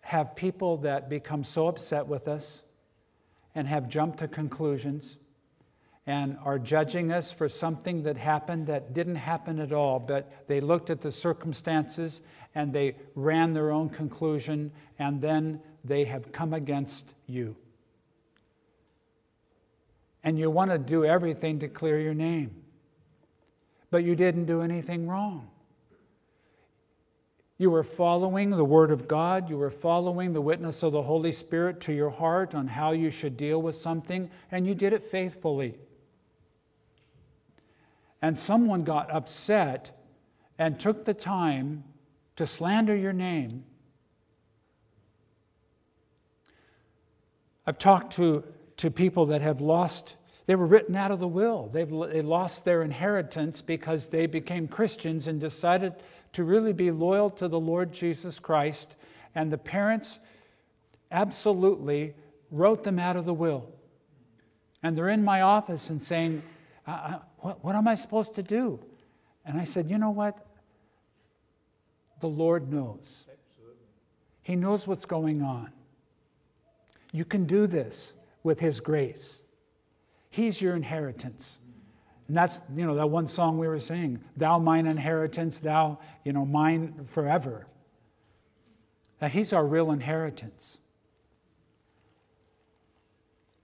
have 0.00 0.36
people 0.36 0.78
that 0.78 1.10
become 1.10 1.42
so 1.42 1.66
upset 1.66 2.06
with 2.06 2.28
us 2.28 2.64
and 3.56 3.66
have 3.66 3.88
jumped 3.88 4.20
to 4.20 4.28
conclusions 4.28 5.18
and 6.06 6.38
are 6.44 6.58
judging 6.58 7.10
us 7.10 7.32
for 7.32 7.48
something 7.48 8.04
that 8.04 8.16
happened 8.16 8.68
that 8.68 8.94
didn't 8.94 9.16
happen 9.16 9.58
at 9.58 9.72
all, 9.72 9.98
but 9.98 10.46
they 10.46 10.60
looked 10.60 10.90
at 10.90 11.00
the 11.00 11.10
circumstances 11.10 12.22
and 12.54 12.72
they 12.72 12.94
ran 13.16 13.52
their 13.52 13.72
own 13.72 13.88
conclusion, 13.88 14.70
and 14.98 15.20
then 15.20 15.60
they 15.84 16.04
have 16.04 16.30
come 16.32 16.54
against 16.54 17.12
you. 17.26 17.56
And 20.22 20.38
you 20.38 20.48
want 20.50 20.70
to 20.70 20.78
do 20.78 21.04
everything 21.04 21.58
to 21.58 21.68
clear 21.68 21.98
your 21.98 22.14
name, 22.14 22.62
but 23.90 24.04
you 24.04 24.14
didn't 24.14 24.46
do 24.46 24.62
anything 24.62 25.08
wrong. 25.08 25.50
You 27.58 27.70
were 27.70 27.82
following 27.82 28.50
the 28.50 28.64
Word 28.64 28.90
of 28.90 29.08
God. 29.08 29.48
You 29.48 29.56
were 29.56 29.70
following 29.70 30.32
the 30.32 30.40
witness 30.40 30.82
of 30.82 30.92
the 30.92 31.02
Holy 31.02 31.32
Spirit 31.32 31.80
to 31.82 31.92
your 31.92 32.10
heart 32.10 32.54
on 32.54 32.66
how 32.66 32.92
you 32.92 33.10
should 33.10 33.36
deal 33.36 33.62
with 33.62 33.74
something, 33.74 34.30
and 34.50 34.66
you 34.66 34.74
did 34.74 34.92
it 34.92 35.02
faithfully 35.02 35.76
and 38.22 38.36
someone 38.36 38.82
got 38.82 39.10
upset 39.10 39.90
and 40.58 40.80
took 40.80 41.04
the 41.04 41.14
time 41.14 41.84
to 42.36 42.46
slander 42.46 42.94
your 42.94 43.12
name, 43.12 43.64
I've 47.66 47.78
talked 47.78 48.14
to, 48.14 48.44
to 48.78 48.90
people 48.90 49.26
that 49.26 49.42
have 49.42 49.60
lost, 49.60 50.16
they 50.46 50.54
were 50.54 50.66
written 50.66 50.96
out 50.96 51.10
of 51.10 51.18
the 51.18 51.28
will. 51.28 51.68
They've 51.72 51.88
they 51.88 52.22
lost 52.22 52.64
their 52.64 52.82
inheritance 52.82 53.60
because 53.60 54.08
they 54.08 54.26
became 54.26 54.68
Christians 54.68 55.26
and 55.26 55.40
decided 55.40 55.94
to 56.36 56.44
really 56.44 56.74
be 56.74 56.90
loyal 56.90 57.30
to 57.30 57.48
the 57.48 57.58
Lord 57.58 57.90
Jesus 57.90 58.38
Christ. 58.38 58.94
And 59.34 59.50
the 59.50 59.56
parents 59.56 60.18
absolutely 61.10 62.14
wrote 62.50 62.84
them 62.84 62.98
out 62.98 63.16
of 63.16 63.24
the 63.24 63.32
will. 63.32 63.72
And 64.82 64.98
they're 64.98 65.08
in 65.08 65.24
my 65.24 65.40
office 65.40 65.88
and 65.88 66.02
saying, 66.02 66.42
uh, 66.86 66.90
uh, 66.90 67.18
what, 67.38 67.64
what 67.64 67.74
am 67.74 67.88
I 67.88 67.94
supposed 67.94 68.34
to 68.34 68.42
do? 68.42 68.78
And 69.46 69.58
I 69.58 69.64
said, 69.64 69.88
You 69.88 69.96
know 69.96 70.10
what? 70.10 70.46
The 72.20 72.28
Lord 72.28 72.70
knows. 72.70 73.24
He 74.42 74.56
knows 74.56 74.86
what's 74.86 75.06
going 75.06 75.40
on. 75.40 75.72
You 77.12 77.24
can 77.24 77.46
do 77.46 77.66
this 77.66 78.12
with 78.42 78.60
His 78.60 78.80
grace. 78.80 79.40
He's 80.28 80.60
your 80.60 80.76
inheritance. 80.76 81.60
And 82.28 82.36
that's, 82.36 82.62
you 82.74 82.84
know, 82.86 82.96
that 82.96 83.08
one 83.08 83.26
song 83.26 83.58
we 83.58 83.68
were 83.68 83.78
singing, 83.78 84.20
Thou 84.36 84.58
mine 84.58 84.86
inheritance, 84.86 85.60
thou, 85.60 85.98
you 86.24 86.32
know, 86.32 86.44
mine 86.44 87.06
forever. 87.06 87.66
That 89.20 89.30
He's 89.30 89.52
our 89.52 89.64
real 89.64 89.90
inheritance. 89.92 90.78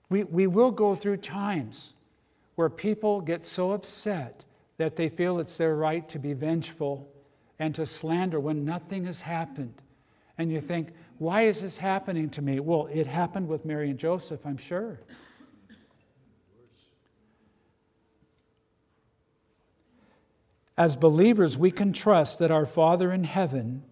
We, 0.08 0.24
we 0.24 0.46
will 0.46 0.70
go 0.70 0.94
through 0.94 1.18
times 1.18 1.94
where 2.54 2.68
people 2.68 3.20
get 3.20 3.44
so 3.44 3.72
upset 3.72 4.44
that 4.76 4.96
they 4.96 5.08
feel 5.08 5.38
it's 5.38 5.56
their 5.56 5.74
right 5.74 6.06
to 6.10 6.18
be 6.18 6.34
vengeful 6.34 7.08
and 7.58 7.74
to 7.74 7.86
slander 7.86 8.38
when 8.38 8.64
nothing 8.64 9.04
has 9.06 9.20
happened. 9.22 9.74
And 10.36 10.50
you 10.50 10.60
think, 10.60 10.88
why 11.18 11.42
is 11.42 11.62
this 11.62 11.76
happening 11.76 12.28
to 12.30 12.42
me? 12.42 12.60
Well, 12.60 12.88
it 12.92 13.06
happened 13.06 13.48
with 13.48 13.64
Mary 13.64 13.90
and 13.90 13.98
Joseph, 13.98 14.44
I'm 14.44 14.56
sure. 14.56 15.00
As 20.76 20.96
believers, 20.96 21.58
we 21.58 21.70
can 21.70 21.92
trust 21.92 22.38
that 22.38 22.50
our 22.50 22.66
Father 22.66 23.12
in 23.12 23.24
heaven 23.24 23.82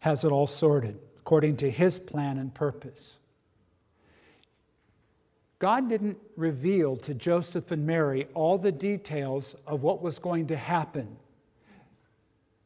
has 0.00 0.24
it 0.24 0.32
all 0.32 0.46
sorted 0.46 0.98
according 1.18 1.56
to 1.58 1.70
his 1.70 1.98
plan 1.98 2.36
and 2.38 2.52
purpose. 2.52 3.16
God 5.58 5.88
didn't 5.88 6.18
reveal 6.36 6.96
to 6.96 7.14
Joseph 7.14 7.70
and 7.70 7.86
Mary 7.86 8.26
all 8.34 8.58
the 8.58 8.72
details 8.72 9.54
of 9.64 9.82
what 9.82 10.02
was 10.02 10.18
going 10.18 10.48
to 10.48 10.56
happen. 10.56 11.16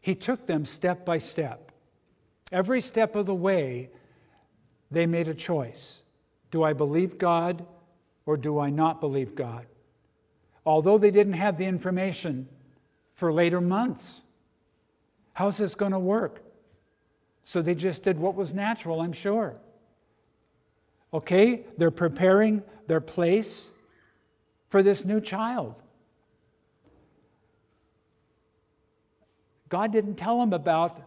He 0.01 0.15
took 0.15 0.47
them 0.47 0.65
step 0.65 1.05
by 1.05 1.19
step. 1.19 1.73
Every 2.51 2.81
step 2.81 3.15
of 3.15 3.27
the 3.27 3.35
way, 3.35 3.91
they 4.91 5.05
made 5.05 5.29
a 5.29 5.35
choice. 5.35 6.03
Do 6.51 6.63
I 6.63 6.73
believe 6.73 7.19
God 7.19 7.67
or 8.25 8.39
do 8.39 8.59
I 8.59 8.71
not 8.71 9.01
believe 9.01 9.35
God? 9.35 9.67
Although 10.65 10.97
they 10.97 11.11
didn't 11.11 11.35
have 11.35 11.59
the 11.59 11.67
information 11.67 12.49
for 13.17 13.33
later 13.33 13.61
months. 13.61 14.23
How's 15.33 15.59
this 15.59 15.75
going 15.75 15.93
to 15.93 15.99
work? 15.99 16.43
So 17.45 17.63
they 17.63 17.75
just 17.75 18.05
did 18.05 18.19
what 18.19 18.35
was 18.35 18.55
natural, 18.55 19.01
I'm 19.01 19.13
sure. 19.13 19.57
Okay, 21.13 21.65
they're 21.79 21.91
preparing 21.91 22.63
their 22.87 23.01
place 23.01 23.71
for 24.69 24.83
this 24.83 25.05
new 25.05 25.21
child. 25.21 25.75
God 29.69 29.93
didn't 29.93 30.17
tell 30.17 30.39
them 30.39 30.53
about 30.53 31.01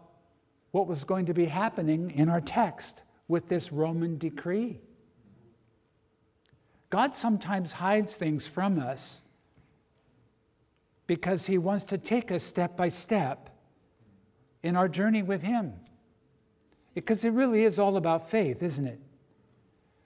what 0.72 0.88
was 0.88 1.04
going 1.04 1.28
to 1.28 1.34
be 1.34 1.46
happening 1.46 2.12
in 2.12 2.30
our 2.30 2.42
text 2.42 3.02
with 3.28 3.48
this 3.48 3.72
Roman 3.72 4.18
decree. 4.18 4.80
God 6.90 7.14
sometimes 7.14 7.72
hides 7.72 8.16
things 8.16 8.48
from 8.48 8.80
us 8.80 9.22
because 11.10 11.48
He 11.48 11.58
wants 11.58 11.86
to 11.86 11.98
take 11.98 12.32
us 12.32 12.44
step 12.44 12.78
by 12.78 12.88
step 12.88 13.50
in 14.62 14.76
our 14.76 14.88
journey 14.88 15.24
with 15.24 15.42
Him. 15.42 15.74
Because 16.94 17.26
it 17.26 17.32
really 17.32 17.64
is 17.64 17.80
all 17.80 17.98
about 17.98 18.30
faith, 18.30 18.62
isn't 18.62 18.86
it? 18.86 19.00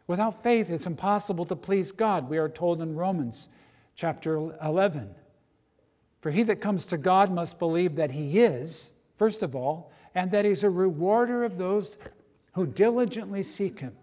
Without 0.08 0.42
faith, 0.42 0.70
it's 0.70 0.86
impossible 0.86 1.44
to 1.48 1.58
please 1.58 1.92
God, 1.92 2.30
we 2.30 2.38
are 2.38 2.48
told 2.48 2.82
in 2.82 2.96
Romans 2.96 3.50
chapter 3.98 4.56
11. 4.66 5.14
For 6.22 6.32
he 6.32 6.42
that 6.44 6.62
comes 6.62 6.86
to 6.86 6.98
God 6.98 7.30
must 7.30 7.60
believe 7.60 7.98
that 7.98 8.12
he 8.12 8.40
is, 8.40 8.94
first 9.18 9.44
of 9.44 9.58
all, 9.58 9.92
and 10.16 10.32
that 10.32 10.46
he's 10.46 10.64
a 10.64 10.70
rewarder 10.70 11.44
of 11.44 11.58
those 11.58 11.98
who 12.54 12.66
diligently 12.66 13.44
seek 13.44 13.82
him. 13.82 13.98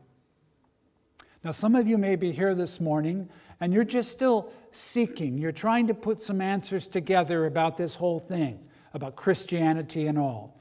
Now, 1.43 1.53
some 1.53 1.75
of 1.75 1.89
you 1.89 1.97
may 1.97 2.17
be 2.17 2.31
here 2.31 2.55
this 2.55 2.79
morning 2.79 3.31
and 3.59 3.73
you're 3.73 3.85
just 3.85 4.11
still 4.11 4.53
seeking. 4.73 5.39
You're 5.39 5.53
trying 5.53 5.87
to 5.89 5.95
put 5.95 6.23
some 6.23 6.41
answers 6.41 6.89
together 6.89 7.47
about 7.47 7.77
this 7.77 7.95
whole 7.95 8.19
thing, 8.19 8.61
about 8.95 9.17
Christianity 9.17 10.07
and 10.07 10.19
all. 10.19 10.61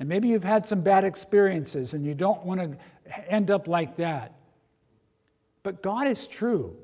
And 0.00 0.08
maybe 0.08 0.28
you've 0.28 0.44
had 0.44 0.66
some 0.66 0.80
bad 0.80 1.04
experiences 1.04 1.94
and 1.94 2.04
you 2.04 2.14
don't 2.14 2.44
want 2.44 2.60
to 2.60 3.30
end 3.32 3.50
up 3.50 3.66
like 3.66 3.96
that. 3.96 4.34
But 5.62 5.82
God 5.82 6.06
is 6.06 6.26
true, 6.26 6.76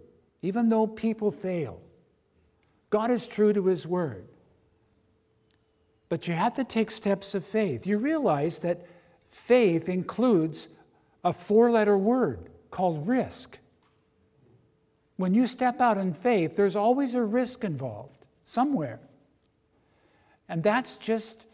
even 0.43 0.69
though 0.69 0.87
people 0.87 1.31
fail. 1.31 1.81
God 2.91 3.11
is 3.11 3.27
true 3.27 3.53
to 3.53 3.67
His 3.67 3.87
word. 3.87 4.27
But 6.09 6.29
you 6.29 6.35
have 6.35 6.55
to 6.55 6.65
take 6.65 6.91
steps 6.91 7.35
of 7.35 7.45
faith. 7.45 7.87
You 7.87 7.99
realize 7.99 8.61
that 8.61 8.87
faith 9.31 9.89
includes 9.89 10.69
a 11.25 11.33
four 11.33 11.71
letter 11.71 11.97
word 11.97 12.51
called 12.71 13.09
risk. 13.09 13.59
When 15.17 15.35
you 15.35 15.47
step 15.47 15.81
out 15.81 15.99
in 15.99 16.13
faith, 16.13 16.57
there's 16.57 16.77
always 16.77 17.15
a 17.15 17.23
risk 17.23 17.65
involved 17.65 18.25
somewhere. 18.45 19.01
And 20.49 20.63
that's 20.63 20.99
just, 20.99 21.45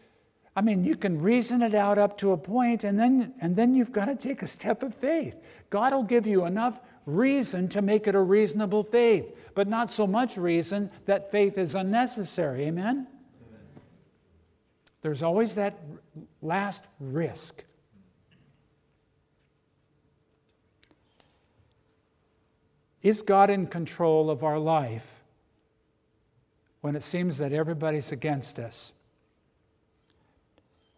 I 0.55 0.61
mean, 0.61 0.83
you 0.83 0.95
can 0.95 1.21
reason 1.21 1.61
it 1.61 1.75
out 1.75 1.97
up 1.97 2.17
to 2.19 2.31
a 2.31 2.37
point, 2.37 2.83
and 2.83 2.99
then, 2.99 3.33
and 3.39 3.55
then 3.55 3.75
you've 3.75 3.91
got 3.91 4.05
to 4.05 4.15
take 4.15 4.41
a 4.41 4.47
step 4.47 4.83
of 4.83 4.95
faith. 4.95 5.35
God 5.69 5.93
will 5.93 6.03
give 6.03 6.25
you 6.25 6.45
enough 6.45 6.79
reason 7.05 7.67
to 7.69 7.81
make 7.81 8.07
it 8.07 8.15
a 8.15 8.21
reasonable 8.21 8.83
faith, 8.83 9.35
but 9.55 9.67
not 9.67 9.89
so 9.89 10.05
much 10.05 10.37
reason 10.37 10.89
that 11.05 11.31
faith 11.31 11.57
is 11.57 11.75
unnecessary. 11.75 12.65
Amen? 12.65 13.07
Amen. 13.07 13.07
There's 15.01 15.23
always 15.23 15.55
that 15.55 15.79
last 16.41 16.85
risk. 16.99 17.63
Is 23.01 23.21
God 23.21 23.49
in 23.49 23.67
control 23.67 24.29
of 24.29 24.43
our 24.43 24.59
life 24.59 25.21
when 26.81 26.95
it 26.95 27.01
seems 27.01 27.39
that 27.39 27.51
everybody's 27.51 28.11
against 28.11 28.59
us? 28.59 28.93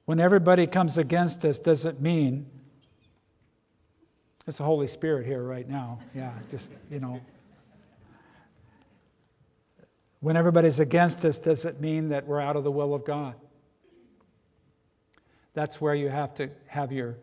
When 0.05 0.19
everybody 0.19 0.67
comes 0.67 0.97
against 0.97 1.45
us, 1.45 1.59
does 1.59 1.85
it 1.85 2.01
mean 2.01 2.45
it's 4.45 4.57
the 4.57 4.65
Holy 4.65 4.87
Spirit 4.87 5.25
here 5.25 5.41
right 5.41 5.67
now? 5.67 5.99
Yeah, 6.13 6.33
just, 6.51 6.73
you 6.91 6.99
know. 6.99 7.21
When 10.19 10.35
everybody's 10.35 10.79
against 10.79 11.23
us, 11.23 11.39
does 11.39 11.63
it 11.63 11.79
mean 11.79 12.09
that 12.09 12.27
we're 12.27 12.41
out 12.41 12.57
of 12.57 12.65
the 12.65 12.71
will 12.71 12.93
of 12.93 13.05
God? 13.05 13.35
That's 15.53 15.79
where 15.79 15.95
you 15.95 16.09
have 16.09 16.33
to 16.35 16.49
have 16.67 16.91
your 16.91 17.15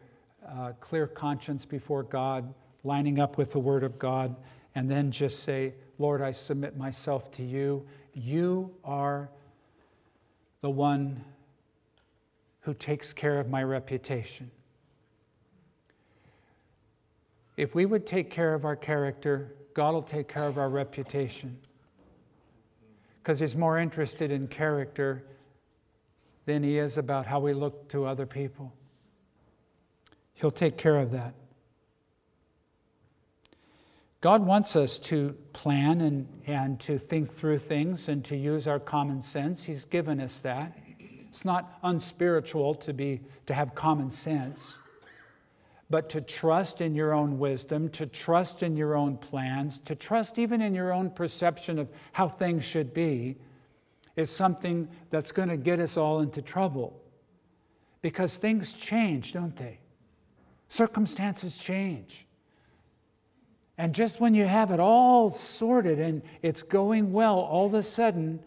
uh, 0.49 0.73
clear 0.81 1.07
conscience 1.07 1.67
before 1.67 2.03
God, 2.03 2.55
lining 2.83 3.19
up 3.19 3.37
with 3.37 3.53
the 3.53 3.59
Word 3.59 3.85
of 3.85 3.99
God 3.99 4.35
and 4.75 4.91
then 4.91 5.11
just 5.11 5.43
say, 5.43 5.75
Lord, 5.99 6.23
I 6.23 6.31
submit 6.31 6.77
myself 6.77 7.31
to 7.33 7.43
you. 7.43 7.87
You 8.15 8.73
are 8.85 9.29
the 10.61 10.71
one 10.71 11.25
who 12.61 12.75
takes 12.75 13.13
care 13.13 13.41
of 13.41 13.49
my 13.49 13.63
reputation. 13.63 14.51
If 17.57 17.75
we 17.75 17.87
would 17.87 18.07
take 18.07 18.31
care 18.31 18.55
of 18.55 18.65
our 18.65 18.77
character, 18.77 19.55
God 19.75 19.95
will 19.95 20.03
take 20.03 20.29
care 20.29 20.47
of 20.47 20.59
our 20.59 20.69
reputation. 20.69 21.59
Because 23.23 23.41
He's 23.41 23.57
more 23.57 23.79
interested 23.79 24.31
in 24.31 24.49
character 24.49 25.25
than 26.47 26.63
He 26.63 26.79
is 26.79 26.97
about 26.97 27.27
how 27.27 27.41
we 27.41 27.53
look 27.53 27.89
to 27.91 28.07
other 28.07 28.27
people. 28.27 28.73
He'll 30.35 30.51
take 30.51 30.79
care 30.79 30.97
of 30.97 31.11
that. 31.11 31.35
God 34.21 34.45
wants 34.45 34.77
us 34.77 34.99
to 35.01 35.35
plan 35.55 36.03
and, 36.03 36.29
and 36.47 36.79
to 36.81 36.99
think 36.99 37.33
through 37.33 37.59
things 37.59 38.09
and 38.11 38.23
to 38.27 38.37
use 38.37 38.67
our 38.67 38.79
common 38.79 39.23
sense. 39.23 39.65
He's 39.65 39.87
given 39.87 40.21
us 40.21 40.41
that. 40.43 40.77
It's 40.99 41.45
not 41.45 41.79
unspiritual 41.83 42.75
to, 42.75 42.93
be, 42.93 43.21
to 43.47 43.55
have 43.55 43.75
common 43.75 44.11
sense, 44.11 44.79
but 45.89 46.11
to 46.11 46.21
trust 46.21 46.83
in 46.83 46.95
your 46.95 47.15
own 47.15 47.39
wisdom, 47.39 47.89
to 47.91 48.05
trust 48.05 48.63
in 48.63 48.77
your 48.77 48.95
own 48.95 49.17
plans, 49.17 49.79
to 49.81 49.95
trust 49.95 50.39
even 50.39 50.61
in 50.61 50.75
your 50.75 50.93
own 50.93 51.11
perception 51.11 51.79
of 51.79 51.89
how 52.13 52.29
things 52.29 52.63
should 52.65 52.93
be 52.93 53.37
is 54.17 54.29
something 54.29 54.89
that's 55.09 55.33
going 55.33 55.49
to 55.49 55.57
get 55.57 55.81
us 55.81 55.97
all 55.97 56.21
into 56.21 56.43
trouble. 56.43 57.01
Because 58.03 58.37
things 58.37 58.73
change, 58.73 59.33
don't 59.33 59.57
they? 59.57 59.79
Circumstances 60.69 61.57
change. 61.57 62.27
And 63.81 63.95
just 63.95 64.21
when 64.21 64.35
you 64.35 64.45
have 64.45 64.73
it 64.73 64.79
all 64.79 65.31
sorted 65.31 65.99
and 65.99 66.21
it's 66.43 66.63
going 66.63 67.15
well, 67.15 67.39
all 67.39 67.65
of 67.65 67.73
a 67.73 67.83
sudden, 67.83 68.39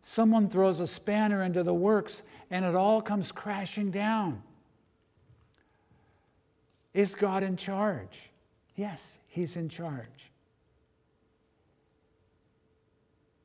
someone 0.00 0.48
throws 0.48 0.80
a 0.80 0.86
spanner 0.86 1.42
into 1.42 1.62
the 1.62 1.74
works 1.74 2.22
and 2.50 2.64
it 2.64 2.74
all 2.74 3.02
comes 3.02 3.32
crashing 3.32 3.90
down. 3.90 4.42
Is 6.94 7.14
God 7.14 7.42
in 7.42 7.58
charge? 7.58 8.30
Yes, 8.74 9.18
He's 9.28 9.56
in 9.56 9.68
charge. 9.68 10.30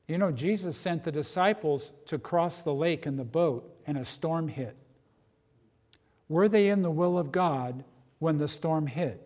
You 0.07 0.17
know, 0.17 0.31
Jesus 0.31 0.77
sent 0.77 1.03
the 1.03 1.11
disciples 1.11 1.91
to 2.05 2.17
cross 2.17 2.63
the 2.63 2.73
lake 2.73 3.05
in 3.05 3.17
the 3.17 3.25
boat 3.25 3.69
and 3.85 3.97
a 3.97 4.05
storm 4.05 4.47
hit. 4.47 4.77
Were 6.29 6.47
they 6.47 6.69
in 6.69 6.83
the 6.83 6.89
will 6.89 7.17
of 7.17 7.33
God 7.33 7.83
when 8.19 8.37
the 8.37 8.47
storm 8.47 8.87
hit? 8.87 9.21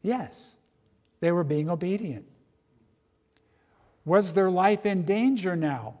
Yes. 0.00 0.54
They 1.20 1.32
were 1.32 1.44
being 1.44 1.68
obedient. 1.68 2.26
Was 4.04 4.34
their 4.34 4.50
life 4.50 4.86
in 4.86 5.04
danger 5.04 5.56
now 5.56 5.98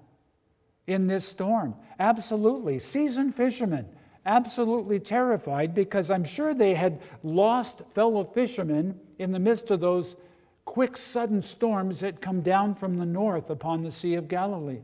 in 0.86 1.06
this 1.06 1.24
storm? 1.24 1.74
Absolutely. 1.98 2.78
Seasoned 2.78 3.34
fishermen, 3.34 3.86
absolutely 4.24 5.00
terrified 5.00 5.74
because 5.74 6.10
I'm 6.10 6.24
sure 6.24 6.54
they 6.54 6.74
had 6.74 7.00
lost 7.22 7.82
fellow 7.94 8.24
fishermen 8.24 8.98
in 9.18 9.32
the 9.32 9.38
midst 9.38 9.70
of 9.70 9.80
those 9.80 10.16
quick, 10.64 10.96
sudden 10.96 11.42
storms 11.42 12.00
that 12.00 12.20
come 12.20 12.42
down 12.42 12.74
from 12.74 12.98
the 12.98 13.06
north 13.06 13.50
upon 13.50 13.82
the 13.82 13.90
Sea 13.90 14.14
of 14.14 14.28
Galilee. 14.28 14.82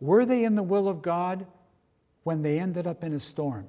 Were 0.00 0.24
they 0.24 0.44
in 0.44 0.54
the 0.54 0.62
will 0.62 0.88
of 0.88 1.02
God 1.02 1.46
when 2.24 2.42
they 2.42 2.58
ended 2.58 2.86
up 2.86 3.04
in 3.04 3.12
a 3.12 3.20
storm? 3.20 3.68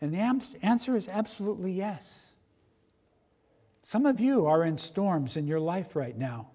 And 0.00 0.14
the 0.14 0.18
answer 0.62 0.94
is 0.94 1.08
absolutely 1.08 1.72
yes. 1.72 2.29
Some 3.90 4.06
of 4.06 4.20
you 4.20 4.46
are 4.46 4.62
in 4.62 4.76
storms 4.76 5.36
in 5.36 5.48
your 5.48 5.58
life 5.58 5.96
right 5.96 6.16
now. 6.16 6.46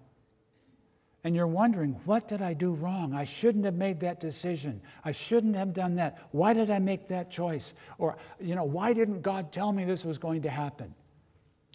And 1.22 1.36
you're 1.36 1.46
wondering, 1.46 2.00
what 2.06 2.28
did 2.28 2.40
I 2.40 2.54
do 2.54 2.72
wrong? 2.72 3.12
I 3.12 3.24
shouldn't 3.24 3.66
have 3.66 3.74
made 3.74 4.00
that 4.00 4.20
decision. 4.20 4.80
I 5.04 5.12
shouldn't 5.12 5.54
have 5.54 5.74
done 5.74 5.96
that. 5.96 6.16
Why 6.30 6.54
did 6.54 6.70
I 6.70 6.78
make 6.78 7.08
that 7.08 7.30
choice? 7.30 7.74
Or, 7.98 8.16
you 8.40 8.54
know, 8.54 8.64
why 8.64 8.94
didn't 8.94 9.20
God 9.20 9.52
tell 9.52 9.70
me 9.70 9.84
this 9.84 10.02
was 10.02 10.16
going 10.16 10.40
to 10.42 10.48
happen? 10.48 10.94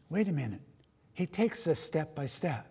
Wait 0.10 0.28
a 0.28 0.32
minute. 0.32 0.62
He 1.14 1.28
takes 1.28 1.68
us 1.68 1.80
step 1.80 2.16
by 2.16 2.26
step. 2.26 2.66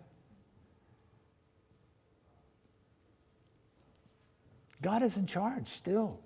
God 4.81 5.01
is 5.01 5.15
in 5.15 5.27
charge 5.27 5.69
still, 5.69 6.19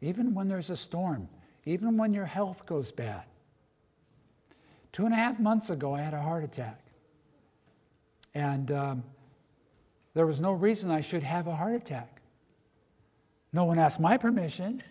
even 0.00 0.32
when 0.32 0.46
there's 0.46 0.70
a 0.70 0.76
storm, 0.76 1.28
even 1.64 1.96
when 1.96 2.14
your 2.14 2.26
health 2.26 2.66
goes 2.66 2.92
bad. 2.92 3.24
Two 4.92 5.04
and 5.04 5.14
a 5.14 5.16
half 5.16 5.38
months 5.38 5.70
ago, 5.70 5.94
I 5.94 6.00
had 6.00 6.14
a 6.14 6.20
heart 6.20 6.44
attack. 6.44 6.80
And 8.34 8.70
um, 8.70 9.04
there 10.14 10.26
was 10.26 10.40
no 10.40 10.52
reason 10.52 10.90
I 10.90 11.00
should 11.00 11.22
have 11.22 11.46
a 11.46 11.54
heart 11.54 11.74
attack. 11.74 12.20
No 13.52 13.64
one 13.64 13.78
asked 13.78 14.00
my 14.00 14.16
permission. 14.16 14.82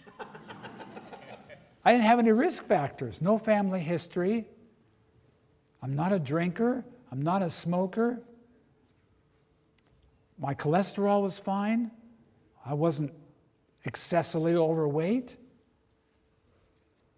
I 1.86 1.92
didn't 1.92 2.06
have 2.06 2.20
any 2.20 2.32
risk 2.32 2.64
factors, 2.64 3.22
no 3.22 3.38
family 3.38 3.80
history. 3.80 4.46
I'm 5.82 5.96
not 5.96 6.12
a 6.12 6.20
drinker, 6.20 6.84
I'm 7.12 7.22
not 7.22 7.42
a 7.42 7.50
smoker. 7.50 8.22
My 10.40 10.54
cholesterol 10.54 11.22
was 11.22 11.40
fine. 11.40 11.90
I 12.66 12.74
wasn't 12.74 13.12
excessively 13.86 14.56
overweight. 14.56 15.38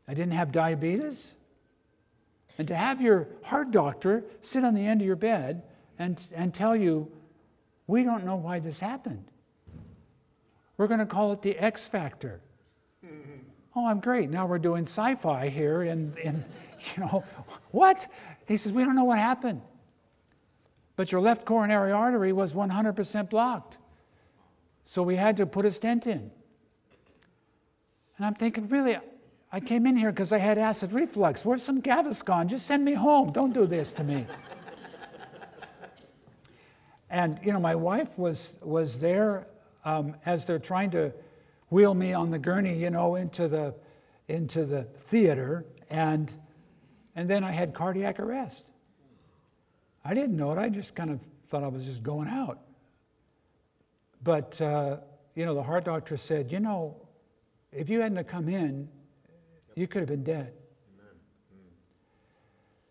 I 0.07 0.13
didn't 0.13 0.33
have 0.33 0.51
diabetes. 0.51 1.33
And 2.59 2.67
to 2.67 2.75
have 2.75 3.01
your 3.01 3.29
heart 3.41 3.71
doctor 3.71 4.25
sit 4.41 4.65
on 4.65 4.73
the 4.73 4.85
end 4.85 4.99
of 4.99 5.07
your 5.07 5.15
bed 5.15 5.63
and, 5.97 6.21
and 6.35 6.53
tell 6.53 6.75
you, 6.75 7.09
we 7.87 8.03
don't 8.03 8.25
know 8.25 8.35
why 8.35 8.59
this 8.59 8.81
happened. 8.81 9.23
We're 10.75 10.87
going 10.87 10.99
to 10.99 11.05
call 11.05 11.31
it 11.31 11.41
the 11.41 11.57
X 11.57 11.87
factor. 11.87 12.41
Mm-hmm. 13.03 13.43
Oh, 13.77 13.87
I'm 13.87 14.01
great. 14.01 14.29
Now 14.29 14.45
we're 14.45 14.59
doing 14.59 14.83
sci 14.83 15.15
fi 15.15 15.47
here. 15.47 15.83
And, 15.83 16.17
and, 16.23 16.43
you 16.95 17.03
know, 17.03 17.23
what? 17.71 18.05
He 18.45 18.57
says, 18.57 18.73
we 18.73 18.83
don't 18.83 18.95
know 18.95 19.05
what 19.05 19.19
happened. 19.19 19.61
But 20.97 21.13
your 21.13 21.21
left 21.21 21.45
coronary 21.45 21.93
artery 21.93 22.33
was 22.33 22.53
100% 22.53 23.29
blocked. 23.29 23.77
So 24.83 25.01
we 25.01 25.15
had 25.15 25.37
to 25.37 25.45
put 25.45 25.63
a 25.63 25.71
stent 25.71 26.07
in. 26.07 26.29
And 28.17 28.25
I'm 28.25 28.35
thinking, 28.35 28.67
really, 28.67 28.97
I 29.51 29.59
came 29.59 29.87
in 29.87 29.97
here 29.97 30.11
because 30.11 30.31
I 30.31 30.37
had 30.37 30.57
acid 30.57 30.91
reflux. 30.91 31.43
Where's 31.43 31.63
some 31.63 31.81
Gaviscon? 31.81 32.47
Just 32.47 32.67
send 32.67 32.85
me 32.85 32.93
home. 32.93 33.31
Don't 33.31 33.53
do 33.53 33.65
this 33.65 33.93
to 33.93 34.03
me. 34.03 34.27
and, 37.09 37.39
you 37.43 37.51
know, 37.51 37.59
my 37.59 37.73
wife 37.73 38.09
was, 38.17 38.57
was 38.61 38.99
there 38.99 39.47
um, 39.85 40.15
as 40.25 40.45
they're 40.45 40.59
trying 40.59 40.91
to 40.91 41.11
wheel 41.69 41.95
me 41.95 42.13
on 42.13 42.29
the 42.29 42.37
gurney, 42.37 42.77
you 42.77 42.91
know, 42.91 43.15
into 43.15 43.47
the, 43.47 43.73
into 44.27 44.65
the 44.65 44.83
theater. 44.83 45.65
And, 45.89 46.31
and 47.15 47.27
then 47.27 47.43
I 47.43 47.51
had 47.51 47.73
cardiac 47.73 48.19
arrest. 48.19 48.65
I 50.05 50.13
didn't 50.13 50.37
know 50.37 50.51
it. 50.51 50.59
I 50.59 50.69
just 50.69 50.93
kind 50.93 51.09
of 51.09 51.19
thought 51.49 51.63
I 51.63 51.67
was 51.67 51.85
just 51.85 52.03
going 52.03 52.27
out. 52.27 52.59
But, 54.23 54.61
uh, 54.61 54.97
you 55.33 55.45
know, 55.45 55.55
the 55.55 55.63
heart 55.63 55.85
doctor 55.85 56.17
said, 56.17 56.51
you 56.51 56.59
know, 56.59 56.95
if 57.71 57.89
you 57.89 58.01
hadn't 58.01 58.23
come 58.27 58.47
in, 58.47 58.87
you 59.79 59.87
could 59.87 60.01
have 60.01 60.09
been 60.09 60.23
dead. 60.23 60.51
Hmm. 60.99 61.57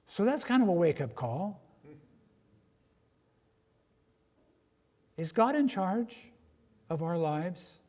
So 0.06 0.24
that's 0.24 0.42
kind 0.42 0.62
of 0.62 0.68
a 0.68 0.72
wake 0.72 1.00
up 1.00 1.14
call. 1.14 1.60
Is 5.18 5.32
God 5.32 5.54
in 5.54 5.68
charge 5.68 6.16
of 6.88 7.02
our 7.02 7.18
lives? 7.18 7.80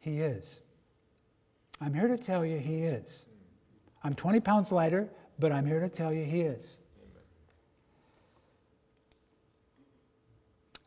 He 0.00 0.20
is. 0.20 0.60
I'm 1.80 1.94
here 1.94 2.08
to 2.08 2.18
tell 2.18 2.44
you 2.44 2.58
He 2.58 2.82
is. 2.82 3.26
I'm 4.04 4.14
20 4.14 4.40
pounds 4.40 4.72
lighter, 4.72 5.08
but 5.38 5.52
I'm 5.52 5.64
here 5.64 5.80
to 5.80 5.88
tell 5.88 6.12
you 6.12 6.24
He 6.24 6.42
is. 6.42 6.78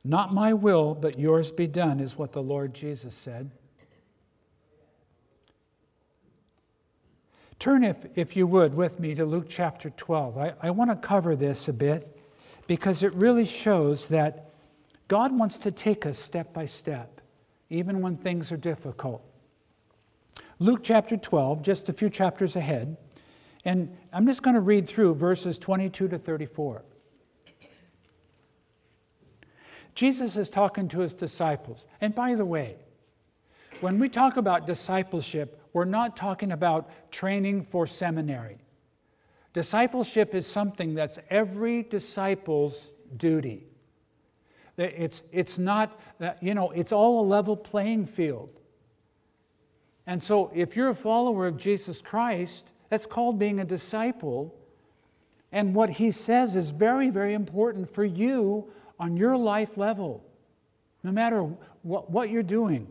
Not 0.03 0.33
my 0.33 0.53
will, 0.53 0.93
but 0.93 1.17
yours 1.17 1.51
be 1.51 1.65
done, 1.65 1.99
is 1.99 2.17
what 2.17 2.33
the 2.33 2.43
Lord 2.43 2.75
Jesus 2.75 3.15
said. 3.15 3.49
Turn, 7.59 7.83
if, 7.83 7.97
if 8.15 8.35
you 8.35 8.47
would, 8.47 8.73
with 8.73 8.99
me 8.99 9.15
to 9.15 9.25
Luke 9.25 9.45
chapter 9.47 9.89
12. 9.89 10.37
I, 10.37 10.53
I 10.61 10.71
want 10.71 10.91
to 10.91 10.95
cover 10.95 11.35
this 11.35 11.67
a 11.67 11.73
bit 11.73 12.19
because 12.67 13.03
it 13.03 13.13
really 13.13 13.45
shows 13.45 14.09
that 14.09 14.49
God 15.07 15.37
wants 15.37 15.59
to 15.59 15.71
take 15.71 16.05
us 16.05 16.17
step 16.17 16.53
by 16.53 16.65
step, 16.65 17.21
even 17.69 18.01
when 18.01 18.17
things 18.17 18.51
are 18.51 18.57
difficult. 18.57 19.23
Luke 20.59 20.81
chapter 20.83 21.17
12, 21.17 21.61
just 21.61 21.89
a 21.89 21.93
few 21.93 22.09
chapters 22.09 22.55
ahead, 22.55 22.97
and 23.65 23.95
I'm 24.13 24.25
just 24.25 24.41
going 24.41 24.53
to 24.53 24.61
read 24.61 24.87
through 24.87 25.15
verses 25.15 25.59
22 25.59 26.07
to 26.09 26.17
34. 26.17 26.83
Jesus 29.95 30.35
is 30.37 30.49
talking 30.49 30.87
to 30.89 30.99
his 30.99 31.13
disciples. 31.13 31.85
And 32.01 32.13
by 32.13 32.35
the 32.35 32.45
way, 32.45 32.75
when 33.79 33.97
we 33.97 34.09
talk 34.09 34.37
about 34.37 34.67
discipleship, 34.67 35.61
we're 35.75 35.83
not 35.83 36.15
talking 36.15 36.53
about 36.53 36.89
training 37.11 37.61
for 37.61 37.85
seminary. 37.85 38.59
Discipleship 39.51 40.33
is 40.33 40.47
something 40.47 40.95
that's 40.95 41.19
every 41.29 41.83
disciple's 41.83 42.93
duty. 43.17 43.67
It's, 44.77 45.21
it's 45.33 45.59
not, 45.59 45.99
uh, 46.21 46.31
you 46.41 46.53
know, 46.53 46.71
it's 46.71 46.93
all 46.93 47.19
a 47.19 47.27
level 47.27 47.57
playing 47.57 48.05
field. 48.05 48.51
And 50.07 50.23
so 50.23 50.49
if 50.55 50.77
you're 50.77 50.91
a 50.91 50.95
follower 50.95 51.45
of 51.45 51.57
Jesus 51.57 52.01
Christ, 52.01 52.69
that's 52.87 53.05
called 53.05 53.37
being 53.37 53.59
a 53.59 53.65
disciple. 53.65 54.55
And 55.51 55.75
what 55.75 55.89
he 55.89 56.11
says 56.11 56.55
is 56.55 56.69
very, 56.69 57.09
very 57.09 57.33
important 57.33 57.93
for 57.93 58.05
you 58.05 58.71
on 58.97 59.17
your 59.17 59.35
life 59.35 59.75
level, 59.75 60.25
no 61.03 61.11
matter 61.11 61.41
what, 61.81 62.09
what 62.09 62.29
you're 62.29 62.43
doing. 62.43 62.87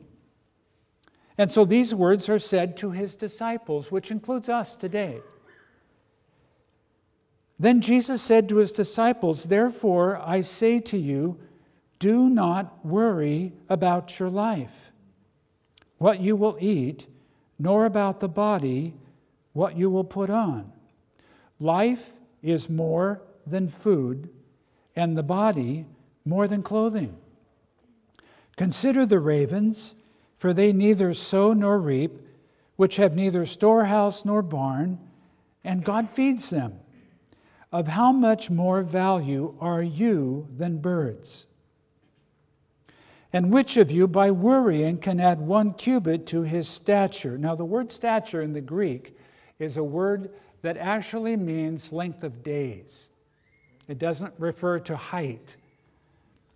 And 1.37 1.51
so 1.51 1.65
these 1.65 1.95
words 1.95 2.29
are 2.29 2.39
said 2.39 2.77
to 2.79 2.91
his 2.93 3.17
disciples, 3.17 3.91
which 3.91 4.11
includes 4.11 4.49
us 4.49 4.77
today. 4.77 5.21
Then 7.59 7.81
Jesus 7.81 8.23
said 8.23 8.49
to 8.49 8.57
his 8.57 8.73
disciples, 8.73 9.45
Therefore 9.45 10.17
I 10.17 10.43
say 10.43 10.81
to 10.81 10.99
you, 10.99 11.39
do 11.99 12.29
not 12.29 12.85
worry 12.85 13.53
about 13.69 14.19
your 14.19 14.29
life, 14.29 14.93
what 15.99 16.21
you 16.21 16.37
will 16.37 16.57
eat, 16.61 17.07
nor 17.59 17.87
about 17.87 18.21
the 18.21 18.29
body, 18.29 18.95
what 19.53 19.77
you 19.77 19.89
will 19.89 20.05
put 20.05 20.29
on. 20.29 20.73
Life 21.61 22.13
is 22.43 22.69
more 22.69 23.23
than 23.47 23.69
food, 23.69 24.29
and 24.95 25.17
the 25.17 25.23
body 25.23 25.87
more 26.25 26.49
than 26.49 26.63
clothing. 26.63 27.17
Consider 28.57 29.07
the 29.07 29.21
ravens, 29.21 29.95
for 30.45 30.53
they 30.53 30.75
neither 30.75 31.15
sow 31.15 31.55
nor 31.55 31.79
reap, 31.79 32.21
which 32.77 32.97
have 32.97 33.17
neither 33.17 33.47
storehouse 33.47 34.27
nor 34.27 34.43
barn, 34.43 34.99
and 35.65 35.83
God 35.83 36.11
feeds 36.11 36.51
them. 36.51 36.81
Of 37.73 37.89
how 37.89 38.13
much 38.13 38.51
more 38.51 38.83
value 38.83 39.55
are 39.59 39.83
you 39.83 40.47
than 40.55 40.83
birds? 40.83 41.47
And 43.33 43.51
which 43.51 43.79
of 43.79 43.91
you, 43.91 44.07
by 44.07 44.33
worrying, 44.33 44.99
can 44.99 45.19
add 45.19 45.41
one 45.41 45.73
cubit 45.73 46.27
to 46.27 46.43
his 46.43 46.69
stature? 46.69 47.39
Now, 47.39 47.55
the 47.55 47.65
word 47.65 47.91
stature 47.91 48.43
in 48.43 48.53
the 48.53 48.61
Greek 48.61 49.17
is 49.59 49.79
a 49.79 49.83
word 49.83 50.29
that 50.61 50.77
actually 50.77 51.37
means 51.37 51.91
length 51.91 52.23
of 52.23 52.43
days. 52.43 53.09
It 53.89 53.99
doesn't 53.99 54.35
refer 54.37 54.79
to 54.81 54.95
height 54.95 55.57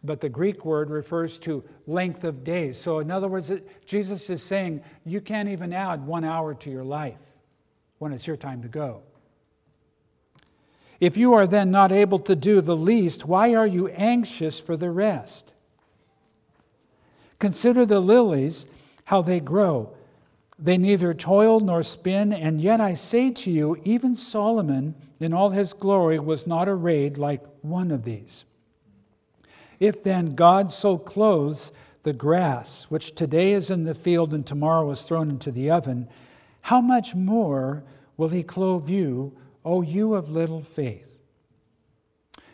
but 0.04 0.20
the 0.20 0.28
Greek 0.28 0.64
word 0.64 0.90
refers 0.90 1.38
to 1.40 1.64
length 1.86 2.24
of 2.24 2.44
days. 2.44 2.78
So, 2.78 3.00
in 3.00 3.10
other 3.10 3.28
words, 3.28 3.50
Jesus 3.84 4.30
is 4.30 4.42
saying 4.42 4.82
you 5.04 5.20
can't 5.20 5.48
even 5.48 5.72
add 5.72 6.06
one 6.06 6.24
hour 6.24 6.54
to 6.54 6.70
your 6.70 6.84
life 6.84 7.20
when 7.98 8.12
it's 8.12 8.26
your 8.26 8.36
time 8.36 8.62
to 8.62 8.68
go. 8.68 9.02
If 11.00 11.16
you 11.16 11.34
are 11.34 11.46
then 11.46 11.70
not 11.70 11.92
able 11.92 12.18
to 12.20 12.34
do 12.34 12.60
the 12.60 12.76
least, 12.76 13.24
why 13.24 13.54
are 13.54 13.66
you 13.66 13.88
anxious 13.88 14.58
for 14.58 14.76
the 14.76 14.90
rest? 14.90 15.52
Consider 17.38 17.86
the 17.86 18.00
lilies, 18.00 18.66
how 19.04 19.22
they 19.22 19.38
grow. 19.38 19.94
They 20.58 20.76
neither 20.76 21.14
toil 21.14 21.60
nor 21.60 21.84
spin, 21.84 22.32
and 22.32 22.60
yet 22.60 22.80
I 22.80 22.94
say 22.94 23.30
to 23.30 23.50
you, 23.50 23.80
even 23.84 24.16
Solomon 24.16 24.96
in 25.20 25.32
all 25.32 25.50
his 25.50 25.72
glory 25.72 26.18
was 26.18 26.48
not 26.48 26.68
arrayed 26.68 27.16
like 27.16 27.42
one 27.62 27.92
of 27.92 28.04
these. 28.04 28.44
If 29.80 30.02
then 30.02 30.34
God 30.34 30.72
so 30.72 30.98
clothes 30.98 31.72
the 32.02 32.12
grass, 32.12 32.84
which 32.88 33.14
today 33.14 33.52
is 33.52 33.70
in 33.70 33.84
the 33.84 33.94
field 33.94 34.32
and 34.32 34.46
tomorrow 34.46 34.90
is 34.90 35.02
thrown 35.02 35.30
into 35.30 35.50
the 35.50 35.70
oven, 35.70 36.08
how 36.62 36.80
much 36.80 37.14
more 37.14 37.84
will 38.16 38.28
he 38.28 38.42
clothe 38.42 38.88
you, 38.88 39.36
O 39.64 39.82
you 39.82 40.14
of 40.14 40.30
little 40.30 40.62
faith? 40.62 41.20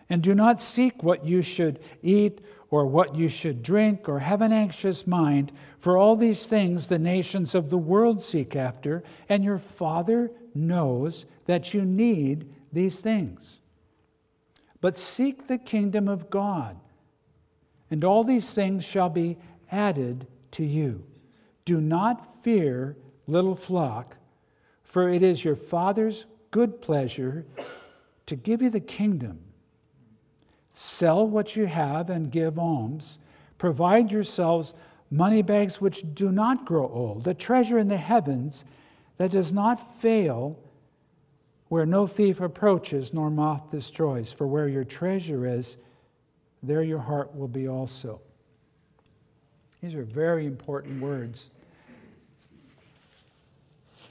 And 0.08 0.22
do 0.22 0.34
not 0.34 0.60
seek 0.60 1.02
what 1.02 1.24
you 1.24 1.40
should 1.42 1.80
eat 2.02 2.40
or 2.70 2.86
what 2.86 3.14
you 3.14 3.28
should 3.28 3.62
drink 3.62 4.08
or 4.08 4.18
have 4.18 4.42
an 4.42 4.52
anxious 4.52 5.06
mind, 5.06 5.52
for 5.78 5.96
all 5.96 6.16
these 6.16 6.46
things 6.46 6.88
the 6.88 6.98
nations 6.98 7.54
of 7.54 7.70
the 7.70 7.78
world 7.78 8.20
seek 8.20 8.56
after, 8.56 9.02
and 9.28 9.44
your 9.44 9.58
Father 9.58 10.30
knows 10.54 11.24
that 11.46 11.72
you 11.72 11.84
need 11.84 12.52
these 12.72 13.00
things. 13.00 13.60
But 14.80 14.96
seek 14.96 15.46
the 15.46 15.58
kingdom 15.58 16.08
of 16.08 16.30
God 16.30 16.76
and 17.90 18.04
all 18.04 18.24
these 18.24 18.54
things 18.54 18.84
shall 18.84 19.10
be 19.10 19.36
added 19.70 20.26
to 20.52 20.64
you. 20.64 21.04
Do 21.64 21.80
not 21.80 22.42
fear, 22.42 22.96
little 23.26 23.54
flock, 23.54 24.16
for 24.82 25.08
it 25.08 25.22
is 25.22 25.44
your 25.44 25.56
Father's 25.56 26.26
good 26.50 26.80
pleasure 26.80 27.46
to 28.26 28.36
give 28.36 28.62
you 28.62 28.70
the 28.70 28.80
kingdom. 28.80 29.40
Sell 30.72 31.26
what 31.26 31.56
you 31.56 31.66
have 31.66 32.10
and 32.10 32.30
give 32.30 32.58
alms. 32.58 33.18
Provide 33.58 34.10
yourselves 34.10 34.74
money 35.10 35.42
bags 35.42 35.80
which 35.80 36.04
do 36.14 36.32
not 36.32 36.64
grow 36.64 36.88
old, 36.88 37.26
a 37.28 37.34
treasure 37.34 37.78
in 37.78 37.88
the 37.88 37.96
heavens 37.96 38.64
that 39.16 39.30
does 39.30 39.52
not 39.52 39.98
fail, 40.00 40.58
where 41.68 41.86
no 41.86 42.06
thief 42.06 42.40
approaches 42.40 43.12
nor 43.12 43.30
moth 43.30 43.70
destroys. 43.70 44.32
For 44.32 44.46
where 44.46 44.68
your 44.68 44.84
treasure 44.84 45.46
is, 45.46 45.76
there 46.66 46.82
your 46.82 46.98
heart 46.98 47.34
will 47.36 47.48
be 47.48 47.68
also. 47.68 48.20
These 49.82 49.94
are 49.94 50.04
very 50.04 50.46
important 50.46 51.00
words. 51.00 51.50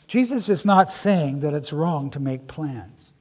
Jesus 0.07 0.49
is 0.49 0.65
not 0.65 0.89
saying 0.89 1.39
that 1.39 1.53
it's 1.53 1.73
wrong 1.73 2.11
to 2.11 2.19
make 2.19 2.47
plans 2.47 3.13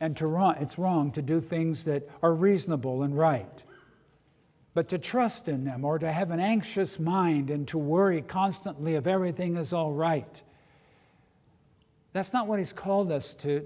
and 0.00 0.16
to 0.18 0.26
wrong, 0.26 0.54
it's 0.60 0.78
wrong 0.78 1.10
to 1.12 1.22
do 1.22 1.40
things 1.40 1.84
that 1.86 2.08
are 2.22 2.34
reasonable 2.34 3.02
and 3.02 3.16
right. 3.16 3.62
But 4.74 4.88
to 4.88 4.98
trust 4.98 5.48
in 5.48 5.64
them 5.64 5.84
or 5.84 5.98
to 5.98 6.12
have 6.12 6.30
an 6.30 6.38
anxious 6.38 7.00
mind 7.00 7.50
and 7.50 7.66
to 7.68 7.78
worry 7.78 8.22
constantly 8.22 8.94
if 8.94 9.06
everything 9.06 9.56
is 9.56 9.72
all 9.72 9.92
right. 9.92 10.42
That's 12.12 12.32
not 12.32 12.46
what 12.46 12.58
he's 12.58 12.72
called 12.72 13.10
us 13.10 13.34
to, 13.36 13.64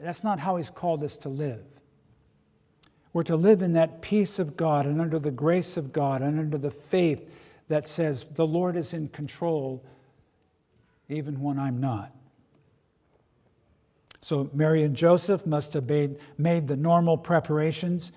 that's 0.00 0.24
not 0.24 0.38
how 0.38 0.56
he's 0.56 0.70
called 0.70 1.02
us 1.02 1.16
to 1.18 1.28
live. 1.28 1.64
We're 3.12 3.22
to 3.24 3.36
live 3.36 3.62
in 3.62 3.74
that 3.74 4.00
peace 4.00 4.38
of 4.38 4.56
God 4.56 4.86
and 4.86 5.00
under 5.00 5.18
the 5.18 5.30
grace 5.30 5.76
of 5.76 5.92
God 5.92 6.22
and 6.22 6.38
under 6.38 6.58
the 6.58 6.70
faith 6.70 7.28
that 7.68 7.86
says 7.86 8.26
the 8.26 8.46
Lord 8.46 8.76
is 8.76 8.92
in 8.92 9.08
control 9.08 9.84
even 11.08 11.40
when 11.40 11.58
I'm 11.58 11.80
not. 11.80 12.12
So 14.22 14.48
Mary 14.54 14.84
and 14.84 14.94
Joseph 14.94 15.44
must 15.44 15.72
have 15.72 15.88
made, 15.88 16.16
made 16.38 16.68
the 16.68 16.76
normal 16.76 17.18
preparations 17.18 18.12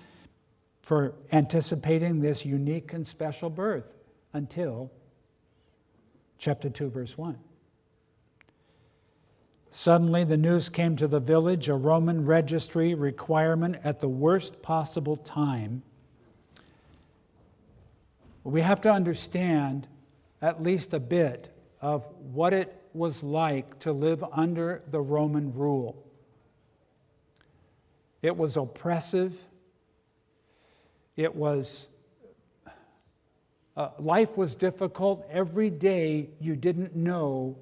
for 0.82 1.14
anticipating 1.32 2.20
this 2.20 2.44
unique 2.44 2.92
and 2.92 3.06
special 3.06 3.50
birth 3.50 3.92
until 4.32 4.90
chapter 6.38 6.70
2, 6.70 6.90
verse 6.90 7.18
1. 7.18 7.36
Suddenly, 9.70 10.24
the 10.24 10.36
news 10.36 10.68
came 10.68 10.96
to 10.96 11.06
the 11.06 11.20
village, 11.20 11.68
a 11.68 11.74
Roman 11.74 12.24
registry 12.24 12.94
requirement 12.94 13.76
at 13.84 14.00
the 14.00 14.08
worst 14.08 14.62
possible 14.62 15.16
time. 15.16 15.82
We 18.44 18.60
have 18.60 18.80
to 18.82 18.90
understand 18.90 19.86
at 20.40 20.62
least 20.62 20.94
a 20.94 21.00
bit 21.00 21.52
of 21.80 22.06
what 22.32 22.54
it 22.54 22.80
was 22.94 23.22
like 23.22 23.78
to 23.80 23.92
live 23.92 24.24
under 24.32 24.82
the 24.90 25.00
Roman 25.00 25.52
rule. 25.52 26.02
It 28.22 28.36
was 28.36 28.56
oppressive. 28.56 29.36
It 31.16 31.34
was, 31.34 31.88
uh, 33.76 33.90
life 33.98 34.36
was 34.36 34.56
difficult. 34.56 35.26
Every 35.30 35.70
day 35.70 36.30
you 36.40 36.56
didn't 36.56 36.96
know 36.96 37.56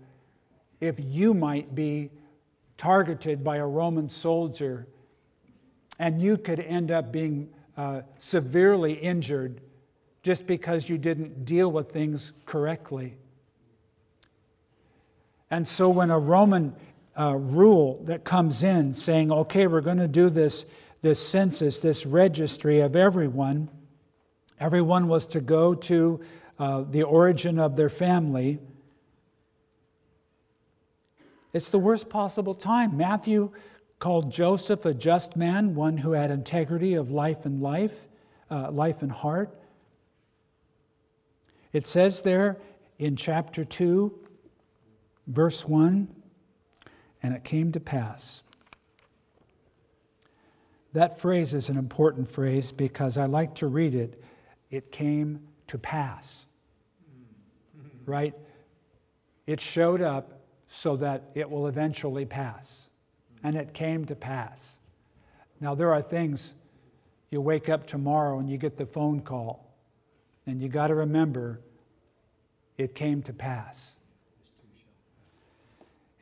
if 0.81 0.97
you 0.99 1.35
might 1.35 1.75
be 1.75 2.11
targeted 2.77 3.43
by 3.43 3.57
a 3.57 3.67
Roman 3.67 4.09
soldier 4.09 4.87
and 5.99 6.21
you 6.21 6.37
could 6.37 6.61
end 6.61 6.91
up 6.91 7.13
being 7.13 7.49
uh, 7.77 8.03
severely 8.19 8.95
injured 8.95 9.61
just 10.23 10.47
because 10.47 10.89
you 10.89 10.99
didn't 10.99 11.45
deal 11.45 11.71
with 11.71 11.93
things 11.93 12.33
correctly. 12.47 13.17
And 15.51 15.67
so 15.67 15.89
when 15.89 16.11
a 16.11 16.19
Roman 16.19 16.75
uh, 17.19 17.37
rule 17.37 18.03
that 18.05 18.25
comes 18.25 18.63
in 18.63 18.93
saying, 18.93 19.31
okay, 19.31 19.67
we're 19.67 19.81
going 19.81 19.99
to 19.99 20.09
do 20.09 20.31
this, 20.31 20.65
this 21.03 21.25
census, 21.25 21.81
this 21.81 22.07
registry 22.07 22.81
of 22.81 22.97
everyone, 22.97 23.69
everyone 24.59 25.07
was 25.07 25.27
to 25.29 25.41
go 25.41 25.75
to 25.75 26.21
uh, 26.59 26.85
the 26.91 27.03
origin 27.03 27.59
of 27.59 27.77
their 27.77 27.89
family. 27.89 28.59
It's 31.55 31.71
the 31.71 31.79
worst 31.79 32.11
possible 32.11 32.55
time. 32.55 32.99
Matthew 32.99 33.51
called 33.99 34.31
Joseph 34.31 34.85
a 34.85 34.93
just 34.93 35.37
man, 35.37 35.75
one 35.75 35.97
who 35.97 36.13
had 36.13 36.31
integrity 36.31 36.93
of 36.93 37.11
life 37.11 37.47
and 37.47 37.63
life, 37.63 38.07
uh, 38.51 38.71
life 38.71 39.01
and 39.01 39.11
heart. 39.11 39.59
It 41.73 41.87
says 41.87 42.23
there 42.23 42.59
in 42.99 43.17
chapter 43.17 43.65
2 43.65 44.25
Verse 45.27 45.67
1 45.67 46.09
And 47.23 47.35
it 47.35 47.45
came 47.45 47.73
to 47.73 47.81
pass. 47.81 48.43
That 50.93 51.19
phrase 51.19 51.55
is 51.55 51.69
an 51.69 51.77
important 51.77 52.31
phrase 52.31 52.71
because 52.71 53.19
I 53.19 53.27
like 53.27 53.57
to 53.57 53.67
read 53.67 53.95
it. 53.95 54.23
It 54.71 54.93
came 54.93 55.41
to 55.69 55.79
pass. 55.79 56.47
Right? 58.07 58.35
It 59.47 59.61
showed 59.61 60.03
up 60.03 60.34
so 60.77 60.97
that 60.97 61.23
it 61.35 61.49
will 61.49 61.69
eventually 61.69 62.25
pass. 62.25 62.91
And 63.45 63.57
it 63.57 63.73
came 63.73 64.05
to 64.07 64.17
pass. 64.17 64.79
Now, 65.61 65.75
there 65.75 65.93
are 65.93 66.03
things 66.03 66.55
you 67.31 67.41
wake 67.41 67.69
up 67.69 67.87
tomorrow 67.87 68.41
and 68.41 68.51
you 68.51 68.59
get 68.59 68.77
the 68.77 68.87
phone 68.87 69.21
call, 69.21 69.73
and 70.47 70.61
you 70.61 70.69
got 70.69 70.89
to 70.89 70.95
remember 70.95 71.61
it 72.77 72.95
came 72.95 73.23
to 73.23 73.33
pass. 73.33 73.95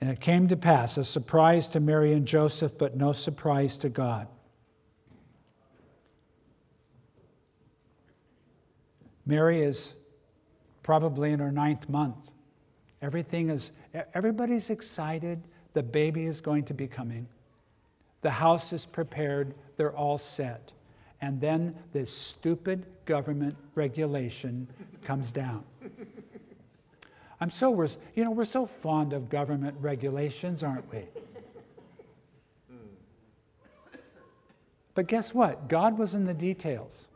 And 0.01 0.11
it 0.11 0.21
came 0.21 0.49
to 0.49 0.57
pass, 0.57 0.99
a 0.99 1.05
surprise 1.05 1.69
to 1.71 1.81
Mary 1.81 2.12
and 2.12 2.27
Joseph, 2.27 2.77
but 2.77 2.97
no 2.97 3.12
surprise 3.12 3.79
to 3.79 3.88
God. 3.88 4.29
Mary 9.25 9.62
is 9.62 9.95
probably 10.83 11.31
in 11.33 11.38
her 11.38 11.53
ninth 11.53 11.88
month. 11.88 12.33
Everything 13.01 13.51
is, 13.51 13.73
everybody's 14.15 14.71
excited. 14.71 15.43
The 15.75 15.83
baby 15.83 16.25
is 16.27 16.41
going 16.41 16.65
to 16.65 16.75
be 16.75 16.87
coming. 16.87 17.27
The 18.23 18.31
house 18.31 18.73
is 18.73 18.87
prepared. 18.87 19.55
They're 19.77 19.97
all 19.97 20.19
set. 20.19 20.73
And 21.21 21.41
then 21.41 21.75
this 21.93 22.13
stupid 22.13 22.87
government 23.05 23.57
regulation 23.75 24.69
comes 25.05 25.33
down. 25.33 25.65
I'm 27.41 27.51
so, 27.51 27.71
we're, 27.71 27.89
you 28.15 28.25
know, 28.25 28.31
we're 28.31 28.45
so 28.45 28.67
fond 28.67 29.13
of 29.13 29.29
government 29.29 29.77
regulations, 29.81 30.63
aren't 30.63 30.91
we? 30.93 31.05
But 34.95 35.07
guess 35.07 35.33
what? 35.33 35.69
God 35.69 35.99
was 35.99 36.15
in 36.15 36.27
the 36.27 36.35
details. 36.35 37.09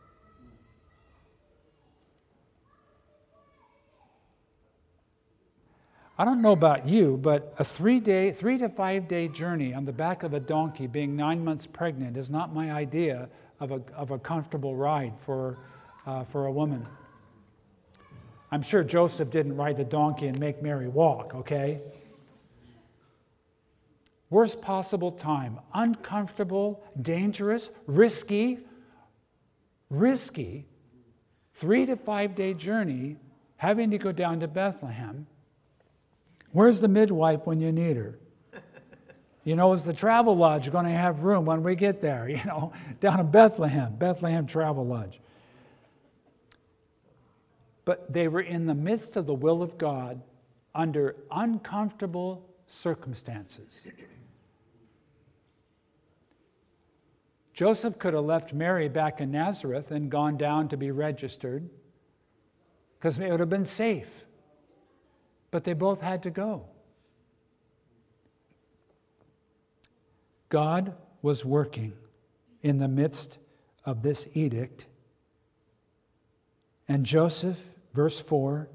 I 6.19 6.25
don't 6.25 6.41
know 6.41 6.51
about 6.51 6.87
you, 6.87 7.17
but 7.17 7.53
a 7.59 7.63
three 7.63 7.99
day, 7.99 8.31
three 8.31 8.57
to 8.57 8.69
five 8.69 9.07
day 9.07 9.27
journey 9.27 9.75
on 9.75 9.85
the 9.85 9.93
back 9.93 10.23
of 10.23 10.33
a 10.33 10.39
donkey 10.39 10.87
being 10.87 11.15
nine 11.15 11.43
months 11.43 11.67
pregnant 11.67 12.17
is 12.17 12.31
not 12.31 12.51
my 12.51 12.71
idea 12.71 13.29
of 13.59 13.71
a, 13.71 13.81
of 13.95 14.09
a 14.09 14.17
comfortable 14.17 14.75
ride 14.75 15.13
for, 15.19 15.59
uh, 16.07 16.23
for 16.23 16.47
a 16.47 16.51
woman. 16.51 16.87
I'm 18.51 18.63
sure 18.63 18.83
Joseph 18.83 19.29
didn't 19.29 19.55
ride 19.55 19.77
the 19.77 19.83
donkey 19.83 20.25
and 20.25 20.39
make 20.39 20.63
Mary 20.63 20.87
walk, 20.87 21.35
okay? 21.35 21.81
Worst 24.31 24.59
possible 24.59 25.11
time. 25.11 25.59
Uncomfortable, 25.73 26.83
dangerous, 26.99 27.69
risky, 27.85 28.57
risky, 29.91 30.65
three 31.53 31.85
to 31.85 31.95
five 31.95 32.33
day 32.33 32.55
journey, 32.55 33.17
having 33.57 33.91
to 33.91 33.99
go 33.99 34.11
down 34.11 34.39
to 34.39 34.47
Bethlehem. 34.47 35.27
Where's 36.51 36.81
the 36.81 36.87
midwife 36.87 37.45
when 37.45 37.59
you 37.59 37.71
need 37.71 37.97
her? 37.97 38.17
You 39.43 39.55
know, 39.55 39.71
is 39.73 39.85
the 39.85 39.93
travel 39.93 40.35
lodge 40.35 40.71
going 40.71 40.85
to 40.85 40.91
have 40.91 41.23
room 41.23 41.45
when 41.45 41.63
we 41.63 41.75
get 41.75 42.01
there? 42.01 42.27
You 42.37 42.43
know, 42.45 42.73
down 42.99 43.19
in 43.19 43.31
Bethlehem, 43.31 43.95
Bethlehem 43.95 44.45
Travel 44.45 44.85
Lodge 44.85 45.19
but 47.87 48.11
they 48.11 48.27
were 48.27 48.41
in 48.41 48.65
the 48.65 48.75
midst 48.75 49.15
of 49.15 49.25
the 49.25 49.33
will 49.33 49.63
of 49.63 49.77
God 49.77 50.21
under 50.75 51.15
uncomfortable 51.31 52.45
circumstances. 52.65 53.87
Joseph 57.53 57.97
could 57.97 58.13
have 58.13 58.25
left 58.25 58.53
Mary 58.53 58.89
back 58.89 59.21
in 59.21 59.31
Nazareth 59.31 59.89
and 59.91 60.11
gone 60.11 60.35
down 60.35 60.67
to 60.67 60.75
be 60.75 60.91
registered 60.91 61.69
because 62.99 63.17
it 63.19 63.31
would 63.31 63.39
have 63.39 63.49
been 63.49 63.63
safe. 63.63 64.25
But 65.51 65.63
they 65.63 65.73
both 65.73 66.01
had 66.01 66.23
to 66.23 66.29
go. 66.29 66.65
God 70.49 70.95
was 71.21 71.43
working 71.43 71.93
in 72.61 72.77
the 72.77 72.87
midst 72.87 73.37
of 73.85 74.01
this 74.01 74.27
edict, 74.33 74.87
and 76.87 77.05
Joseph 77.05 77.61
verse 77.93 78.19
4 78.19 78.69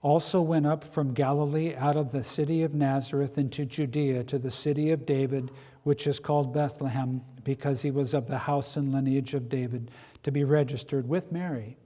also 0.00 0.40
went 0.40 0.66
up 0.66 0.84
from 0.84 1.12
Galilee 1.12 1.74
out 1.74 1.96
of 1.96 2.12
the 2.12 2.22
city 2.22 2.62
of 2.62 2.74
Nazareth 2.74 3.36
into 3.36 3.64
Judea 3.64 4.22
to 4.24 4.38
the 4.38 4.50
city 4.50 4.90
of 4.92 5.04
David, 5.04 5.50
which 5.82 6.06
is 6.06 6.20
called 6.20 6.52
Bethlehem, 6.52 7.22
because 7.42 7.82
he 7.82 7.90
was 7.90 8.14
of 8.14 8.28
the 8.28 8.38
house 8.38 8.76
and 8.76 8.92
lineage 8.92 9.34
of 9.34 9.48
David, 9.48 9.90
to 10.22 10.30
be 10.30 10.44
registered 10.44 11.08
with 11.08 11.32
Mary, 11.32 11.76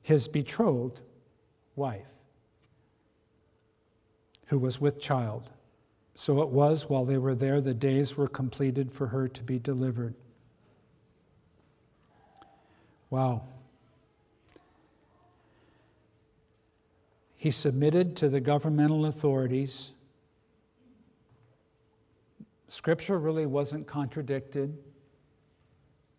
his 0.00 0.28
betrothed 0.28 1.00
wife, 1.76 2.06
who 4.48 4.58
was 4.58 4.80
with 4.80 5.00
child. 5.00 5.50
So 6.14 6.42
it 6.42 6.48
was 6.48 6.88
while 6.88 7.04
they 7.04 7.18
were 7.18 7.34
there, 7.34 7.60
the 7.60 7.74
days 7.74 8.16
were 8.16 8.28
completed 8.28 8.92
for 8.92 9.06
her 9.06 9.28
to 9.28 9.42
be 9.42 9.58
delivered. 9.58 10.14
Wow. 13.10 13.42
He 17.36 17.50
submitted 17.50 18.16
to 18.16 18.28
the 18.28 18.40
governmental 18.40 19.06
authorities. 19.06 19.92
Scripture 22.66 23.18
really 23.18 23.46
wasn't 23.46 23.86
contradicted, 23.86 24.76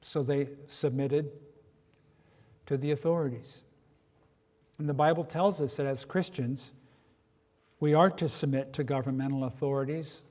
so 0.01 0.23
they 0.23 0.47
submitted 0.67 1.31
to 2.67 2.77
the 2.77 2.91
authorities. 2.91 3.63
And 4.77 4.87
the 4.87 4.93
Bible 4.93 5.25
tells 5.25 5.59
us 5.59 5.75
that 5.75 5.85
as 5.85 6.05
Christians, 6.05 6.71
we 7.79 7.93
are 7.93 8.09
to 8.09 8.27
submit 8.27 8.73
to 8.73 8.83
governmental 8.83 9.45
authorities 9.45 10.23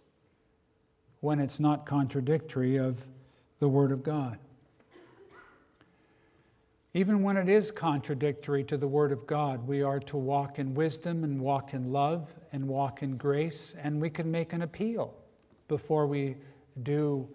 when 1.20 1.40
it's 1.40 1.58
not 1.58 1.86
contradictory 1.86 2.76
of 2.76 3.06
the 3.58 3.68
Word 3.68 3.90
of 3.90 4.02
God. 4.02 4.38
Even 6.94 7.22
when 7.22 7.36
it 7.36 7.48
is 7.48 7.70
contradictory 7.70 8.64
to 8.64 8.76
the 8.76 8.88
Word 8.88 9.12
of 9.12 9.26
God, 9.26 9.66
we 9.66 9.82
are 9.82 10.00
to 10.00 10.16
walk 10.16 10.58
in 10.58 10.74
wisdom 10.74 11.24
and 11.24 11.40
walk 11.40 11.74
in 11.74 11.92
love 11.92 12.34
and 12.52 12.66
walk 12.66 13.02
in 13.02 13.16
grace, 13.16 13.74
and 13.82 14.00
we 14.00 14.10
can 14.10 14.30
make 14.30 14.52
an 14.52 14.62
appeal 14.62 15.14
before 15.68 16.06
we 16.06 16.36
do 16.82 17.28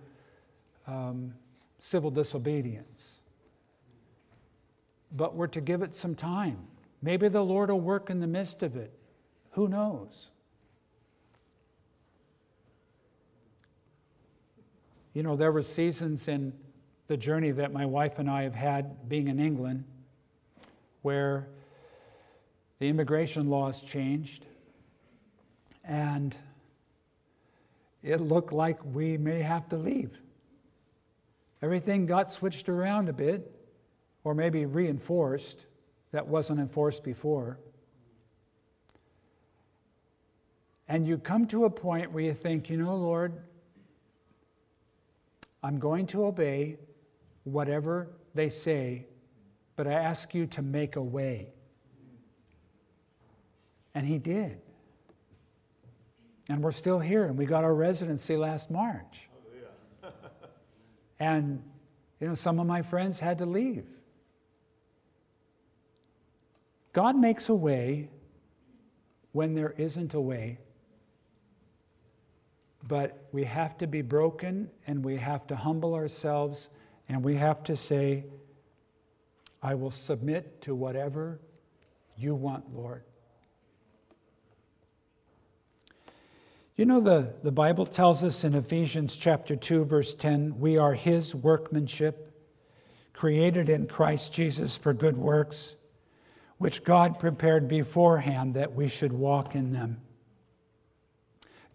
um, 0.87 1.33
civil 1.79 2.09
disobedience. 2.09 3.21
But 5.15 5.35
we're 5.35 5.47
to 5.47 5.61
give 5.61 5.81
it 5.81 5.95
some 5.95 6.15
time. 6.15 6.57
Maybe 7.01 7.27
the 7.27 7.43
Lord 7.43 7.69
will 7.69 7.79
work 7.79 8.09
in 8.09 8.19
the 8.19 8.27
midst 8.27 8.63
of 8.63 8.75
it. 8.75 8.91
Who 9.53 9.67
knows? 9.67 10.29
You 15.13 15.21
know, 15.21 15.35
there 15.35 15.51
were 15.51 15.61
seasons 15.61 16.27
in 16.27 16.53
the 17.07 17.17
journey 17.17 17.51
that 17.51 17.71
my 17.71 17.85
wife 17.85 18.17
and 18.17 18.27
I 18.29 18.43
have 18.43 18.55
had 18.55 19.07
being 19.07 19.27
in 19.27 19.39
England, 19.39 19.83
where 21.03 21.47
the 22.79 22.89
immigration 22.89 23.49
laws 23.49 23.79
changed, 23.81 24.45
and 25.83 26.35
it 28.01 28.21
looked 28.21 28.51
like 28.51 28.79
we 28.83 29.17
may 29.17 29.43
have 29.43 29.69
to 29.69 29.77
leave. 29.77 30.17
Everything 31.61 32.07
got 32.07 32.31
switched 32.31 32.67
around 32.69 33.07
a 33.07 33.13
bit, 33.13 33.51
or 34.23 34.33
maybe 34.33 34.65
reinforced, 34.65 35.67
that 36.11 36.27
wasn't 36.27 36.59
enforced 36.59 37.03
before. 37.03 37.59
And 40.87 41.07
you 41.07 41.17
come 41.17 41.47
to 41.47 41.65
a 41.65 41.69
point 41.69 42.11
where 42.11 42.23
you 42.23 42.33
think, 42.33 42.69
you 42.69 42.77
know, 42.77 42.95
Lord, 42.95 43.33
I'm 45.63 45.79
going 45.79 46.07
to 46.07 46.25
obey 46.25 46.77
whatever 47.43 48.09
they 48.33 48.49
say, 48.49 49.07
but 49.75 49.87
I 49.87 49.93
ask 49.93 50.33
you 50.33 50.45
to 50.47 50.61
make 50.61 50.95
a 50.95 51.01
way. 51.01 51.53
And 53.95 54.05
he 54.05 54.17
did. 54.17 54.59
And 56.49 56.61
we're 56.61 56.71
still 56.71 56.99
here, 56.99 57.23
and 57.25 57.37
we 57.37 57.45
got 57.45 57.63
our 57.63 57.73
residency 57.73 58.35
last 58.35 58.69
March. 58.69 59.29
and, 61.19 61.63
you 62.19 62.27
know, 62.27 62.35
some 62.35 62.59
of 62.59 62.67
my 62.67 62.81
friends 62.81 63.19
had 63.19 63.37
to 63.37 63.45
leave. 63.45 63.85
God 66.91 67.15
makes 67.15 67.49
a 67.49 67.55
way 67.55 68.09
when 69.31 69.55
there 69.55 69.73
isn't 69.77 70.13
a 70.13 70.21
way, 70.21 70.59
but 72.87 73.27
we 73.31 73.43
have 73.45 73.77
to 73.77 73.87
be 73.87 74.01
broken 74.01 74.69
and 74.87 75.03
we 75.03 75.17
have 75.17 75.47
to 75.47 75.55
humble 75.55 75.95
ourselves 75.95 76.69
and 77.07 77.23
we 77.23 77.35
have 77.35 77.63
to 77.63 77.75
say, 77.75 78.25
I 79.61 79.75
will 79.75 79.91
submit 79.91 80.61
to 80.63 80.75
whatever 80.75 81.39
you 82.17 82.35
want, 82.35 82.75
Lord. 82.75 83.03
You 86.75 86.85
know, 86.85 86.99
the, 86.99 87.33
the 87.43 87.51
Bible 87.51 87.85
tells 87.85 88.23
us 88.23 88.43
in 88.43 88.55
Ephesians 88.55 89.15
chapter 89.15 89.55
2, 89.55 89.85
verse 89.85 90.15
10, 90.15 90.59
we 90.59 90.77
are 90.77 90.95
his 90.95 91.35
workmanship, 91.35 92.31
created 93.13 93.69
in 93.69 93.85
Christ 93.85 94.33
Jesus 94.33 94.75
for 94.75 94.91
good 94.91 95.15
works, 95.15 95.75
which 96.57 96.83
God 96.83 97.19
prepared 97.19 97.67
beforehand 97.67 98.55
that 98.55 98.73
we 98.73 98.87
should 98.87 99.13
walk 99.13 99.53
in 99.53 99.71
them. 99.71 100.01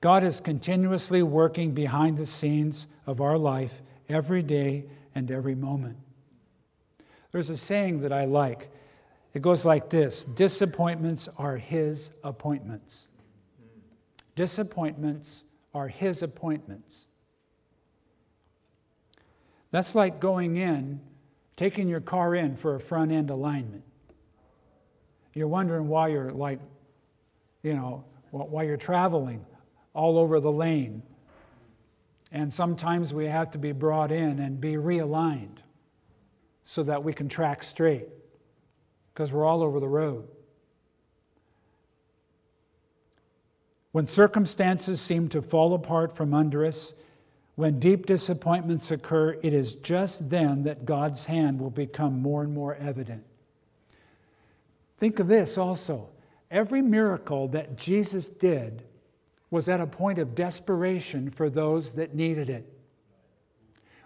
God 0.00 0.22
is 0.22 0.40
continuously 0.40 1.22
working 1.22 1.72
behind 1.72 2.16
the 2.16 2.26
scenes 2.26 2.86
of 3.06 3.20
our 3.20 3.36
life 3.36 3.82
every 4.08 4.42
day 4.42 4.84
and 5.14 5.30
every 5.30 5.54
moment. 5.54 5.96
There's 7.32 7.50
a 7.50 7.56
saying 7.56 8.00
that 8.02 8.12
I 8.12 8.24
like. 8.24 8.70
It 9.34 9.42
goes 9.42 9.66
like 9.66 9.90
this 9.90 10.24
Disappointments 10.24 11.28
are 11.36 11.56
His 11.56 12.10
appointments. 12.22 13.08
Disappointments 14.36 15.44
are 15.74 15.88
His 15.88 16.22
appointments. 16.22 17.06
That's 19.70 19.94
like 19.94 20.20
going 20.20 20.56
in, 20.56 21.00
taking 21.56 21.88
your 21.88 22.00
car 22.00 22.34
in 22.34 22.56
for 22.56 22.76
a 22.76 22.80
front 22.80 23.10
end 23.12 23.30
alignment. 23.30 23.82
You're 25.34 25.48
wondering 25.48 25.88
why 25.88 26.08
you're 26.08 26.32
like, 26.32 26.60
you 27.62 27.74
know, 27.74 28.04
why 28.30 28.62
you're 28.62 28.76
traveling 28.76 29.44
all 29.94 30.18
over 30.18 30.40
the 30.40 30.52
lane 30.52 31.02
and 32.30 32.52
sometimes 32.52 33.14
we 33.14 33.26
have 33.26 33.50
to 33.52 33.58
be 33.58 33.72
brought 33.72 34.12
in 34.12 34.38
and 34.38 34.60
be 34.60 34.74
realigned 34.74 35.58
so 36.64 36.82
that 36.82 37.02
we 37.02 37.12
can 37.12 37.28
track 37.28 37.62
straight 37.62 38.08
because 39.12 39.32
we're 39.32 39.46
all 39.46 39.62
over 39.62 39.80
the 39.80 39.88
road. 39.88 40.28
When 43.92 44.06
circumstances 44.06 45.00
seem 45.00 45.28
to 45.30 45.40
fall 45.40 45.72
apart 45.74 46.14
from 46.14 46.34
under 46.34 46.66
us, 46.66 46.92
when 47.54 47.80
deep 47.80 48.04
disappointments 48.06 48.90
occur, 48.90 49.38
it 49.42 49.54
is 49.54 49.74
just 49.76 50.28
then 50.28 50.64
that 50.64 50.84
God's 50.84 51.24
hand 51.24 51.58
will 51.58 51.70
become 51.70 52.20
more 52.20 52.42
and 52.42 52.52
more 52.52 52.74
evident. 52.76 53.24
Think 54.98 55.18
of 55.18 55.26
this 55.26 55.56
also. 55.56 56.10
Every 56.50 56.82
miracle 56.82 57.48
that 57.48 57.76
Jesus 57.76 58.28
did 58.28 58.84
was 59.50 59.68
at 59.68 59.80
a 59.80 59.86
point 59.86 60.18
of 60.18 60.34
desperation 60.34 61.30
for 61.30 61.48
those 61.48 61.92
that 61.94 62.14
needed 62.14 62.50
it. 62.50 62.70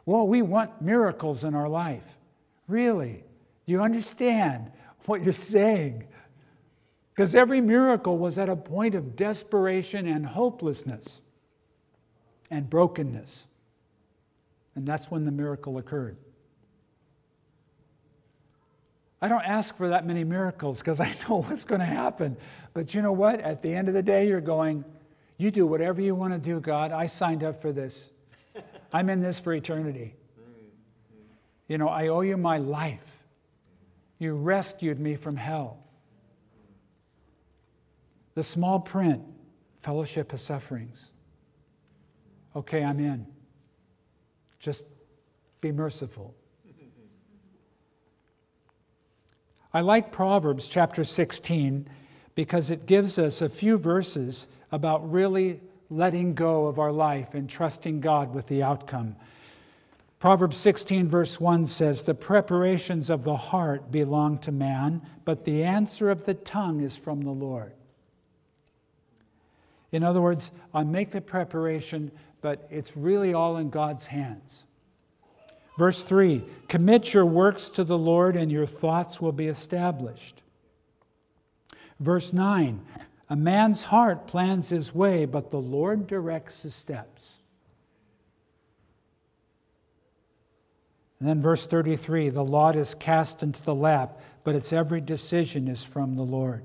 Well, 0.04 0.26
we 0.26 0.42
want 0.42 0.82
miracles 0.82 1.44
in 1.44 1.54
our 1.54 1.68
life. 1.68 2.18
Really? 2.68 3.24
You 3.66 3.82
understand 3.82 4.70
what 5.06 5.22
you're 5.22 5.32
saying? 5.32 6.04
Because 7.14 7.34
every 7.34 7.60
miracle 7.60 8.16
was 8.18 8.38
at 8.38 8.48
a 8.48 8.56
point 8.56 8.94
of 8.94 9.16
desperation 9.16 10.06
and 10.06 10.24
hopelessness 10.24 11.20
and 12.50 12.68
brokenness. 12.68 13.46
And 14.74 14.86
that's 14.86 15.10
when 15.10 15.24
the 15.24 15.30
miracle 15.30 15.78
occurred. 15.78 16.16
I 19.20 19.28
don't 19.28 19.44
ask 19.44 19.76
for 19.76 19.90
that 19.90 20.04
many 20.04 20.24
miracles 20.24 20.78
because 20.78 21.00
I 21.00 21.14
know 21.28 21.42
what's 21.42 21.64
going 21.64 21.80
to 21.80 21.86
happen. 21.86 22.36
But 22.74 22.94
you 22.94 23.02
know 23.02 23.12
what? 23.12 23.40
At 23.40 23.62
the 23.62 23.72
end 23.72 23.88
of 23.88 23.94
the 23.94 24.02
day, 24.02 24.26
you're 24.26 24.40
going, 24.40 24.84
you 25.42 25.50
do 25.50 25.66
whatever 25.66 26.00
you 26.00 26.14
want 26.14 26.32
to 26.32 26.38
do, 26.38 26.60
God. 26.60 26.92
I 26.92 27.06
signed 27.06 27.42
up 27.42 27.60
for 27.60 27.72
this. 27.72 28.10
I'm 28.92 29.10
in 29.10 29.20
this 29.20 29.38
for 29.38 29.52
eternity. 29.52 30.14
Mm-hmm. 30.40 30.66
You 31.66 31.78
know, 31.78 31.88
I 31.88 32.08
owe 32.08 32.20
you 32.20 32.36
my 32.36 32.58
life. 32.58 33.24
You 34.18 34.34
rescued 34.34 35.00
me 35.00 35.16
from 35.16 35.36
hell. 35.36 35.78
The 38.34 38.42
small 38.44 38.78
print, 38.78 39.22
fellowship 39.80 40.32
of 40.32 40.40
sufferings. 40.40 41.10
Okay, 42.54 42.84
I'm 42.84 43.00
in. 43.00 43.26
Just 44.60 44.86
be 45.60 45.72
merciful. 45.72 46.34
I 49.74 49.80
like 49.80 50.12
Proverbs 50.12 50.68
chapter 50.68 51.02
16 51.02 51.88
because 52.36 52.70
it 52.70 52.86
gives 52.86 53.18
us 53.18 53.42
a 53.42 53.48
few 53.48 53.76
verses 53.76 54.46
about 54.72 55.12
really 55.12 55.60
letting 55.90 56.34
go 56.34 56.66
of 56.66 56.78
our 56.78 56.90
life 56.90 57.34
and 57.34 57.48
trusting 57.48 58.00
God 58.00 58.34
with 58.34 58.48
the 58.48 58.62
outcome. 58.62 59.14
Proverbs 60.18 60.56
16, 60.56 61.08
verse 61.08 61.38
1 61.38 61.66
says, 61.66 62.04
The 62.04 62.14
preparations 62.14 63.10
of 63.10 63.24
the 63.24 63.36
heart 63.36 63.90
belong 63.90 64.38
to 64.38 64.52
man, 64.52 65.02
but 65.24 65.44
the 65.44 65.62
answer 65.62 66.10
of 66.10 66.24
the 66.24 66.34
tongue 66.34 66.80
is 66.80 66.96
from 66.96 67.22
the 67.22 67.30
Lord. 67.30 67.72
In 69.90 70.02
other 70.02 70.22
words, 70.22 70.50
I 70.72 70.84
make 70.84 71.10
the 71.10 71.20
preparation, 71.20 72.10
but 72.40 72.66
it's 72.70 72.96
really 72.96 73.34
all 73.34 73.58
in 73.58 73.68
God's 73.68 74.06
hands. 74.06 74.64
Verse 75.76 76.02
3 76.02 76.44
Commit 76.68 77.12
your 77.12 77.26
works 77.26 77.68
to 77.70 77.84
the 77.84 77.98
Lord, 77.98 78.36
and 78.36 78.50
your 78.50 78.66
thoughts 78.66 79.20
will 79.20 79.32
be 79.32 79.48
established. 79.48 80.40
Verse 82.00 82.32
9 82.32 82.80
A 83.32 83.36
man's 83.36 83.84
heart 83.84 84.26
plans 84.26 84.68
his 84.68 84.94
way, 84.94 85.24
but 85.24 85.50
the 85.50 85.58
Lord 85.58 86.06
directs 86.06 86.64
his 86.64 86.74
steps. 86.74 87.38
And 91.18 91.26
then 91.26 91.40
verse 91.40 91.66
33 91.66 92.28
the 92.28 92.44
lot 92.44 92.76
is 92.76 92.94
cast 92.94 93.42
into 93.42 93.62
the 93.64 93.74
lap, 93.74 94.20
but 94.44 94.54
its 94.54 94.70
every 94.70 95.00
decision 95.00 95.66
is 95.66 95.82
from 95.82 96.14
the 96.14 96.22
Lord. 96.22 96.62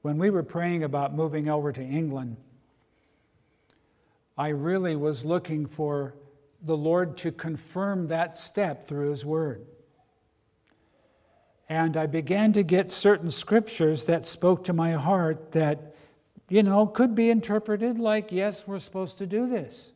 When 0.00 0.16
we 0.16 0.30
were 0.30 0.42
praying 0.42 0.84
about 0.84 1.14
moving 1.14 1.50
over 1.50 1.70
to 1.70 1.82
England, 1.82 2.38
I 4.38 4.48
really 4.48 4.96
was 4.96 5.26
looking 5.26 5.66
for 5.66 6.14
the 6.62 6.78
Lord 6.78 7.18
to 7.18 7.30
confirm 7.30 8.08
that 8.08 8.38
step 8.38 8.86
through 8.86 9.10
His 9.10 9.26
Word. 9.26 9.66
And 11.68 11.96
I 11.96 12.06
began 12.06 12.52
to 12.52 12.62
get 12.62 12.90
certain 12.90 13.30
scriptures 13.30 14.04
that 14.06 14.24
spoke 14.24 14.64
to 14.64 14.72
my 14.72 14.92
heart 14.92 15.52
that, 15.52 15.94
you 16.48 16.62
know, 16.62 16.86
could 16.86 17.14
be 17.14 17.30
interpreted 17.30 17.98
like, 17.98 18.32
yes, 18.32 18.66
we're 18.66 18.78
supposed 18.78 19.18
to 19.18 19.26
do 19.26 19.48
this. 19.48 19.94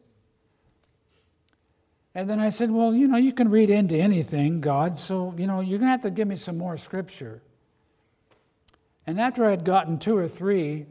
And 2.14 2.28
then 2.28 2.40
I 2.40 2.48
said, 2.48 2.72
Well, 2.72 2.94
you 2.94 3.06
know, 3.06 3.16
you 3.16 3.32
can 3.32 3.48
read 3.48 3.70
into 3.70 3.94
anything, 3.94 4.60
God, 4.60 4.96
so, 4.96 5.34
you 5.36 5.46
know, 5.46 5.60
you're 5.60 5.78
going 5.78 5.86
to 5.86 5.92
have 5.92 6.02
to 6.02 6.10
give 6.10 6.26
me 6.26 6.34
some 6.34 6.58
more 6.58 6.76
scripture. 6.76 7.42
And 9.06 9.20
after 9.20 9.44
I'd 9.44 9.64
gotten 9.64 10.00
two 10.00 10.16
or 10.16 10.26
three, 10.26 10.86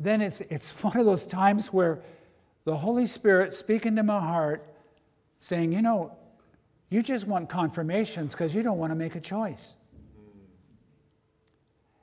then 0.00 0.20
it's, 0.20 0.40
it's 0.40 0.70
one 0.82 0.96
of 0.96 1.06
those 1.06 1.24
times 1.24 1.72
where 1.72 2.00
the 2.64 2.76
Holy 2.76 3.06
Spirit 3.06 3.54
speaking 3.54 3.94
to 3.94 4.02
my 4.02 4.18
heart, 4.18 4.66
saying, 5.38 5.72
You 5.72 5.82
know, 5.82 6.16
you 6.90 7.02
just 7.02 7.26
want 7.26 7.48
confirmations 7.48 8.32
because 8.32 8.54
you 8.54 8.62
don't 8.62 8.78
want 8.78 8.90
to 8.90 8.96
make 8.96 9.14
a 9.14 9.20
choice. 9.20 9.76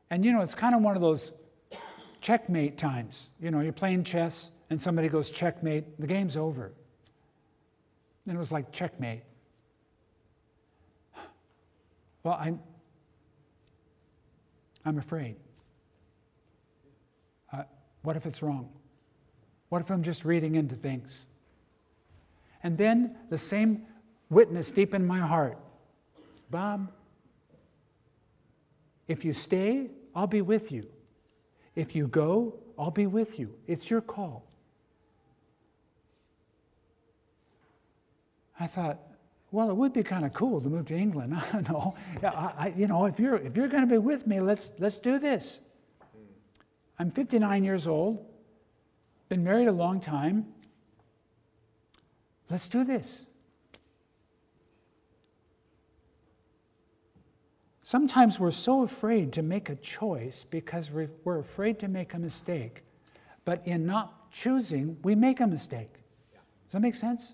And 0.09 0.23
you 0.23 0.31
know, 0.31 0.41
it's 0.41 0.55
kind 0.55 0.73
of 0.73 0.81
one 0.81 0.95
of 0.95 1.01
those 1.01 1.33
checkmate 2.21 2.77
times. 2.77 3.29
You 3.39 3.51
know, 3.51 3.59
you're 3.59 3.73
playing 3.73 4.05
chess 4.05 4.51
and 4.69 4.79
somebody 4.79 5.09
goes 5.09 5.29
checkmate, 5.29 5.99
the 5.99 6.07
game's 6.07 6.37
over. 6.37 6.73
And 8.25 8.35
it 8.35 8.39
was 8.39 8.51
like 8.51 8.71
checkmate. 8.71 9.23
Well, 12.23 12.37
I'm, 12.39 12.59
I'm 14.85 14.97
afraid. 14.97 15.35
Uh, 17.51 17.63
what 18.01 18.15
if 18.15 18.25
it's 18.25 18.41
wrong? 18.41 18.69
What 19.69 19.81
if 19.81 19.89
I'm 19.89 20.03
just 20.03 20.25
reading 20.25 20.55
into 20.55 20.75
things? 20.75 21.27
And 22.63 22.77
then 22.77 23.15
the 23.29 23.37
same 23.37 23.85
witness 24.29 24.71
deep 24.71 24.93
in 24.93 25.05
my 25.05 25.19
heart 25.19 25.57
Bob, 26.49 26.91
if 29.07 29.25
you 29.25 29.33
stay, 29.33 29.89
I'll 30.15 30.27
be 30.27 30.41
with 30.41 30.71
you. 30.71 30.87
If 31.75 31.95
you 31.95 32.07
go, 32.07 32.55
I'll 32.77 32.91
be 32.91 33.07
with 33.07 33.39
you. 33.39 33.53
It's 33.67 33.89
your 33.89 34.01
call. 34.01 34.45
I 38.59 38.67
thought, 38.67 38.99
well, 39.51 39.69
it 39.69 39.75
would 39.75 39.93
be 39.93 40.03
kind 40.03 40.25
of 40.25 40.33
cool 40.33 40.59
to 40.61 40.67
move 40.67 40.85
to 40.87 40.95
England. 40.95 41.35
I 41.37 41.51
don't 41.51 41.69
know. 41.69 41.95
I, 42.23 42.53
I, 42.57 42.73
you 42.75 42.87
know, 42.87 43.05
if 43.05 43.19
you're, 43.19 43.35
if 43.35 43.55
you're 43.55 43.67
going 43.67 43.83
to 43.83 43.87
be 43.87 43.97
with 43.97 44.25
me, 44.25 44.41
let's, 44.41 44.71
let's 44.79 44.97
do 44.97 45.19
this. 45.19 45.59
I'm 46.99 47.11
59 47.11 47.63
years 47.63 47.85
old, 47.85 48.25
been 49.29 49.43
married 49.43 49.67
a 49.67 49.71
long 49.71 49.99
time. 49.99 50.47
Let's 52.49 52.67
do 52.69 52.83
this. 52.83 53.26
Sometimes 57.87 58.37
we're 58.37 58.51
so 58.51 58.83
afraid 58.83 59.31
to 59.31 59.41
make 59.41 59.69
a 59.69 59.75
choice 59.75 60.45
because 60.49 60.91
we're 60.91 61.39
afraid 61.39 61.79
to 61.79 61.87
make 61.87 62.15
a 62.15 62.19
mistake. 62.19 62.83
But 63.45 63.65
in 63.65 63.85
not 63.85 64.29
choosing, 64.29 64.97
we 65.03 65.15
make 65.15 65.39
a 65.39 65.47
mistake. 65.47 65.93
Does 66.65 66.73
that 66.73 66.81
make 66.81 66.95
sense? 66.95 67.33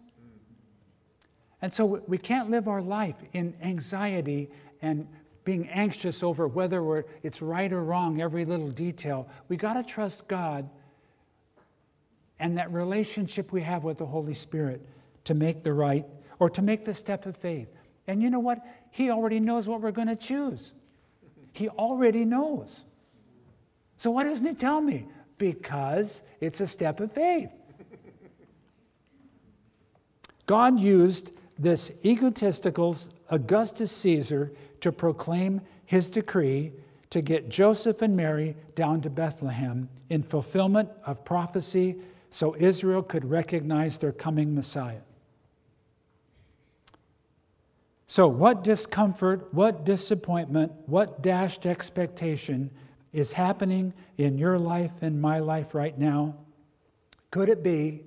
And 1.63 1.73
so 1.73 2.03
we 2.05 2.19
can't 2.19 2.51
live 2.51 2.67
our 2.67 2.83
life 2.83 3.15
in 3.33 3.55
anxiety 3.63 4.51
and 4.83 5.07
being 5.43 5.67
anxious 5.69 6.21
over 6.21 6.47
whether 6.47 7.03
it's 7.23 7.41
right 7.41 7.73
or 7.73 7.83
wrong, 7.83 8.21
every 8.21 8.45
little 8.45 8.69
detail. 8.69 9.27
We 9.47 9.57
got 9.57 9.73
to 9.73 9.81
trust 9.81 10.27
God 10.27 10.69
and 12.37 12.59
that 12.59 12.71
relationship 12.71 13.51
we 13.51 13.63
have 13.63 13.83
with 13.83 13.97
the 13.97 14.05
Holy 14.05 14.35
Spirit 14.35 14.87
to 15.23 15.33
make 15.33 15.63
the 15.63 15.73
right 15.73 16.05
or 16.37 16.47
to 16.51 16.61
make 16.61 16.85
the 16.85 16.93
step 16.93 17.25
of 17.25 17.35
faith. 17.35 17.69
And 18.05 18.21
you 18.21 18.29
know 18.29 18.39
what? 18.39 18.63
He 18.93 19.09
already 19.09 19.39
knows 19.39 19.67
what 19.67 19.81
we're 19.81 19.89
going 19.89 20.07
to 20.07 20.15
choose. 20.15 20.75
He 21.51 21.67
already 21.67 22.25
knows. 22.25 22.85
So 23.97 24.11
why 24.11 24.23
doesn't 24.23 24.45
he 24.45 24.53
tell 24.53 24.81
me? 24.81 25.07
Because 25.39 26.21
it's 26.39 26.61
a 26.61 26.67
step 26.67 26.99
of 26.99 27.11
faith. 27.11 27.49
God 30.45 30.79
used 30.79 31.31
this 31.57 31.91
egotistical 32.05 32.95
Augustus 33.31 33.91
Caesar 33.91 34.51
to 34.81 34.91
proclaim 34.91 35.61
his 35.85 36.11
decree 36.11 36.71
to 37.09 37.19
get 37.23 37.49
Joseph 37.49 38.03
and 38.03 38.15
Mary 38.15 38.55
down 38.75 39.01
to 39.01 39.09
Bethlehem 39.09 39.89
in 40.11 40.21
fulfillment 40.21 40.89
of 41.03 41.25
prophecy 41.25 41.95
so 42.29 42.55
Israel 42.59 43.01
could 43.01 43.25
recognize 43.25 43.97
their 43.97 44.11
coming 44.11 44.53
Messiah. 44.53 45.01
So, 48.13 48.27
what 48.27 48.63
discomfort, 48.63 49.51
what 49.55 49.85
disappointment, 49.85 50.71
what 50.85 51.23
dashed 51.23 51.65
expectation 51.65 52.69
is 53.11 53.33
happening 53.33 53.91
in 54.19 54.37
your 54.37 54.59
life 54.59 54.91
and 55.01 55.19
my 55.19 55.39
life 55.39 55.73
right 55.73 55.97
now? 55.97 56.35
Could 57.31 57.49
it 57.49 57.63
be 57.63 58.03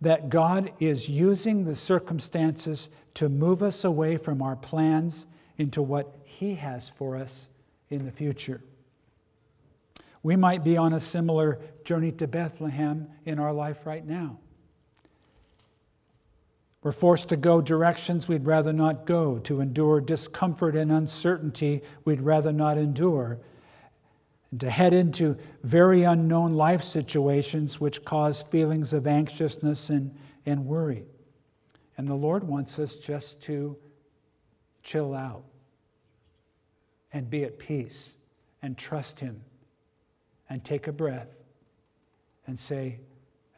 that 0.00 0.28
God 0.28 0.72
is 0.80 1.08
using 1.08 1.64
the 1.64 1.76
circumstances 1.76 2.88
to 3.14 3.28
move 3.28 3.62
us 3.62 3.84
away 3.84 4.16
from 4.16 4.42
our 4.42 4.56
plans 4.56 5.28
into 5.56 5.82
what 5.82 6.16
He 6.24 6.56
has 6.56 6.90
for 6.90 7.16
us 7.16 7.48
in 7.90 8.04
the 8.04 8.10
future. 8.10 8.60
We 10.24 10.34
might 10.34 10.64
be 10.64 10.76
on 10.76 10.94
a 10.94 10.98
similar 10.98 11.60
journey 11.84 12.10
to 12.10 12.26
Bethlehem 12.26 13.06
in 13.24 13.38
our 13.38 13.52
life 13.52 13.86
right 13.86 14.04
now. 14.04 14.40
We're 16.82 16.92
forced 16.92 17.28
to 17.28 17.36
go 17.36 17.60
directions 17.60 18.26
we'd 18.26 18.44
rather 18.44 18.72
not 18.72 19.06
go, 19.06 19.38
to 19.40 19.60
endure 19.60 20.00
discomfort 20.00 20.74
and 20.74 20.90
uncertainty 20.90 21.82
we'd 22.04 22.20
rather 22.20 22.52
not 22.52 22.76
endure, 22.76 23.38
and 24.50 24.60
to 24.60 24.68
head 24.68 24.92
into 24.92 25.36
very 25.62 26.02
unknown 26.02 26.54
life 26.54 26.82
situations 26.82 27.80
which 27.80 28.04
cause 28.04 28.42
feelings 28.42 28.92
of 28.92 29.06
anxiousness 29.06 29.90
and, 29.90 30.12
and 30.44 30.66
worry. 30.66 31.04
And 31.96 32.08
the 32.08 32.14
Lord 32.14 32.42
wants 32.42 32.78
us 32.80 32.96
just 32.96 33.40
to 33.42 33.76
chill 34.82 35.14
out 35.14 35.44
and 37.12 37.30
be 37.30 37.44
at 37.44 37.60
peace 37.60 38.16
and 38.60 38.76
trust 38.76 39.20
Him 39.20 39.40
and 40.50 40.64
take 40.64 40.88
a 40.88 40.92
breath 40.92 41.28
and 42.48 42.58
say, 42.58 42.98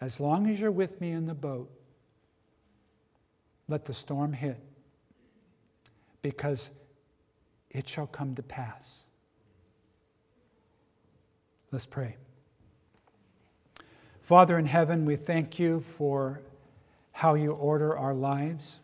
As 0.03 0.21
long 0.21 0.47
as 0.47 0.61
you're 0.61 0.71
with 0.71 1.01
me 1.01 1.13
in 1.13 1.25
the 1.25 1.35
boat, 1.35 1.71
let 3.69 3.85
the 3.85 3.95
storm 3.95 4.33
hit 4.33 4.59
because 6.23 6.71
it 7.71 7.89
shall 7.89 8.07
come 8.07 8.35
to 8.35 8.43
pass. 8.43 9.05
Let's 11.71 11.87
pray. 11.87 12.17
Father 14.23 14.59
in 14.59 14.67
heaven, 14.67 15.05
we 15.05 15.17
thank 15.17 15.59
you 15.59 15.81
for 15.81 16.41
how 17.13 17.35
you 17.35 17.53
order 17.53 17.97
our 17.97 18.15
lives. 18.15 18.81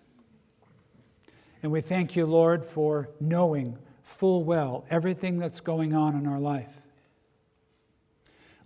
And 1.62 1.72
we 1.72 1.81
thank 1.81 2.16
you, 2.16 2.26
Lord, 2.26 2.64
for 2.64 3.09
knowing 3.20 3.78
full 4.03 4.45
well 4.45 4.85
everything 4.91 5.39
that's 5.39 5.61
going 5.61 5.95
on 5.95 6.16
in 6.16 6.26
our 6.26 6.41
life. 6.41 6.72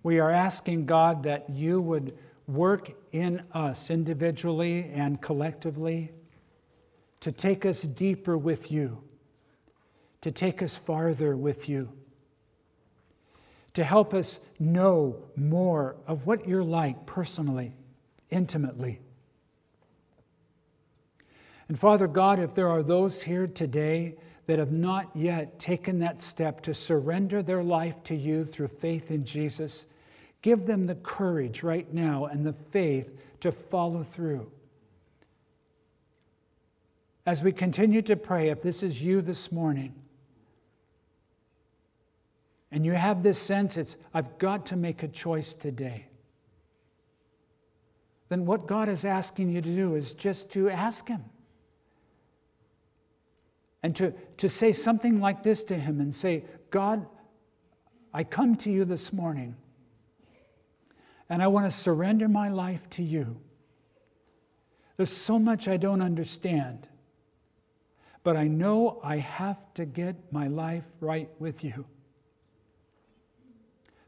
We 0.02 0.18
are 0.20 0.30
asking, 0.30 0.86
God, 0.86 1.22
that 1.24 1.48
you 1.50 1.80
would 1.80 2.16
work 2.46 2.92
in 3.12 3.42
us 3.52 3.90
individually 3.90 4.90
and 4.92 5.20
collectively 5.20 6.12
to 7.20 7.32
take 7.32 7.64
us 7.64 7.82
deeper 7.82 8.36
with 8.36 8.70
you, 8.70 9.02
to 10.20 10.30
take 10.30 10.62
us 10.62 10.76
farther 10.76 11.36
with 11.36 11.68
you 11.68 11.90
to 13.74 13.82
help 13.82 14.14
us 14.14 14.38
know 14.58 15.16
more 15.36 15.96
of 16.06 16.26
what 16.26 16.48
you're 16.48 16.64
like 16.64 17.06
personally 17.06 17.74
intimately. 18.30 19.00
And 21.68 21.78
Father 21.78 22.06
God, 22.06 22.38
if 22.38 22.54
there 22.54 22.68
are 22.68 22.82
those 22.82 23.20
here 23.20 23.46
today 23.46 24.16
that 24.46 24.58
have 24.58 24.72
not 24.72 25.10
yet 25.14 25.58
taken 25.58 25.98
that 26.00 26.20
step 26.20 26.60
to 26.62 26.74
surrender 26.74 27.42
their 27.42 27.64
life 27.64 28.02
to 28.04 28.14
you 28.14 28.44
through 28.44 28.68
faith 28.68 29.10
in 29.10 29.24
Jesus, 29.24 29.86
give 30.44 30.66
them 30.66 30.86
the 30.86 30.94
courage 30.96 31.62
right 31.62 31.90
now 31.94 32.26
and 32.26 32.44
the 32.44 32.52
faith 32.52 33.18
to 33.40 33.50
follow 33.50 34.02
through. 34.02 34.52
As 37.24 37.42
we 37.42 37.50
continue 37.50 38.02
to 38.02 38.14
pray, 38.14 38.50
if 38.50 38.60
this 38.60 38.82
is 38.82 39.02
you 39.02 39.22
this 39.22 39.50
morning, 39.50 39.94
and 42.70 42.84
you 42.84 42.92
have 42.92 43.22
this 43.22 43.38
sense 43.38 43.78
it's, 43.78 43.96
I've 44.12 44.36
got 44.36 44.66
to 44.66 44.76
make 44.76 45.02
a 45.02 45.08
choice 45.08 45.54
today, 45.54 46.08
then 48.28 48.44
what 48.44 48.66
God 48.66 48.90
is 48.90 49.06
asking 49.06 49.48
you 49.48 49.62
to 49.62 49.74
do 49.74 49.94
is 49.94 50.12
just 50.12 50.50
to 50.50 50.68
ask 50.68 51.08
Him. 51.08 51.24
And 53.82 53.96
to, 53.96 54.12
to 54.36 54.50
say 54.50 54.72
something 54.72 55.22
like 55.22 55.42
this 55.42 55.64
to 55.64 55.78
Him 55.78 56.00
and 56.00 56.12
say, 56.12 56.44
God, 56.68 57.06
I 58.12 58.24
come 58.24 58.56
to 58.56 58.70
you 58.70 58.84
this 58.84 59.10
morning 59.10 59.56
and 61.28 61.42
I 61.42 61.46
want 61.46 61.66
to 61.66 61.70
surrender 61.70 62.28
my 62.28 62.48
life 62.48 62.88
to 62.90 63.02
you. 63.02 63.40
There's 64.96 65.10
so 65.10 65.38
much 65.38 65.66
I 65.66 65.76
don't 65.76 66.02
understand, 66.02 66.88
but 68.22 68.36
I 68.36 68.46
know 68.46 69.00
I 69.02 69.16
have 69.16 69.72
to 69.74 69.84
get 69.84 70.32
my 70.32 70.48
life 70.48 70.84
right 71.00 71.28
with 71.38 71.64
you. 71.64 71.86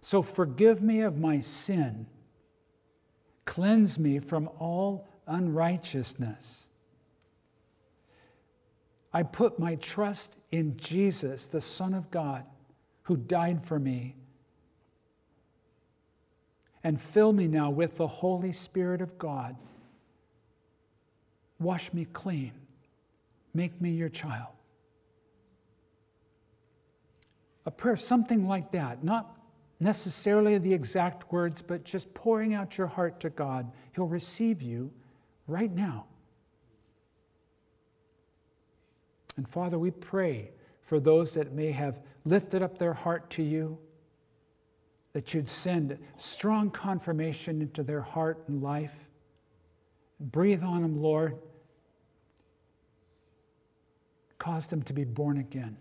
So 0.00 0.22
forgive 0.22 0.82
me 0.82 1.00
of 1.00 1.18
my 1.18 1.40
sin, 1.40 2.06
cleanse 3.44 3.98
me 3.98 4.20
from 4.20 4.48
all 4.58 5.08
unrighteousness. 5.26 6.68
I 9.12 9.22
put 9.22 9.58
my 9.58 9.76
trust 9.76 10.36
in 10.52 10.76
Jesus, 10.76 11.48
the 11.48 11.60
Son 11.60 11.94
of 11.94 12.10
God, 12.10 12.44
who 13.02 13.16
died 13.16 13.64
for 13.64 13.78
me. 13.78 14.14
And 16.86 17.00
fill 17.00 17.32
me 17.32 17.48
now 17.48 17.68
with 17.68 17.96
the 17.96 18.06
Holy 18.06 18.52
Spirit 18.52 19.00
of 19.00 19.18
God. 19.18 19.56
Wash 21.58 21.92
me 21.92 22.04
clean. 22.04 22.52
Make 23.52 23.80
me 23.80 23.90
your 23.90 24.08
child. 24.08 24.52
A 27.64 27.72
prayer, 27.72 27.96
something 27.96 28.46
like 28.46 28.70
that, 28.70 29.02
not 29.02 29.36
necessarily 29.80 30.58
the 30.58 30.72
exact 30.72 31.32
words, 31.32 31.60
but 31.60 31.82
just 31.82 32.14
pouring 32.14 32.54
out 32.54 32.78
your 32.78 32.86
heart 32.86 33.18
to 33.18 33.30
God. 33.30 33.68
He'll 33.96 34.06
receive 34.06 34.62
you 34.62 34.92
right 35.48 35.74
now. 35.74 36.06
And 39.36 39.48
Father, 39.48 39.76
we 39.76 39.90
pray 39.90 40.52
for 40.82 41.00
those 41.00 41.34
that 41.34 41.50
may 41.50 41.72
have 41.72 41.98
lifted 42.24 42.62
up 42.62 42.78
their 42.78 42.94
heart 42.94 43.28
to 43.30 43.42
you, 43.42 43.76
that 45.16 45.32
you'd 45.32 45.48
send 45.48 45.98
strong 46.18 46.70
confirmation 46.70 47.62
into 47.62 47.82
their 47.82 48.02
heart 48.02 48.44
and 48.48 48.62
life. 48.62 48.92
Breathe 50.20 50.62
on 50.62 50.82
them, 50.82 51.00
Lord. 51.00 51.38
Cause 54.36 54.66
them 54.66 54.82
to 54.82 54.92
be 54.92 55.04
born 55.04 55.38
again. 55.38 55.78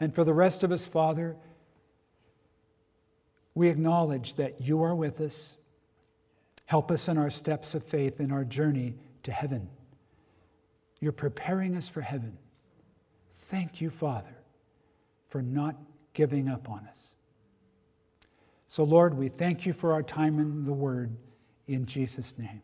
And 0.00 0.12
for 0.12 0.24
the 0.24 0.34
rest 0.34 0.64
of 0.64 0.72
us, 0.72 0.84
Father, 0.84 1.36
we 3.54 3.68
acknowledge 3.68 4.34
that 4.34 4.60
you 4.60 4.82
are 4.82 4.96
with 4.96 5.20
us. 5.20 5.56
Help 6.66 6.90
us 6.90 7.06
in 7.06 7.18
our 7.18 7.30
steps 7.30 7.76
of 7.76 7.84
faith 7.84 8.18
in 8.18 8.32
our 8.32 8.42
journey 8.42 8.96
to 9.22 9.30
heaven. 9.30 9.68
You're 10.98 11.12
preparing 11.12 11.76
us 11.76 11.88
for 11.88 12.00
heaven. 12.00 12.36
Thank 13.30 13.80
you, 13.80 13.90
Father, 13.90 14.36
for 15.28 15.40
not 15.40 15.76
giving 16.18 16.48
up 16.48 16.68
on 16.68 16.84
us. 16.90 17.14
So, 18.66 18.82
Lord, 18.82 19.14
we 19.14 19.28
thank 19.28 19.64
you 19.64 19.72
for 19.72 19.92
our 19.92 20.02
time 20.02 20.40
in 20.40 20.64
the 20.64 20.72
Word 20.72 21.16
in 21.68 21.86
Jesus' 21.86 22.36
name. 22.36 22.60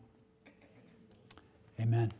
Amen. 1.79 2.11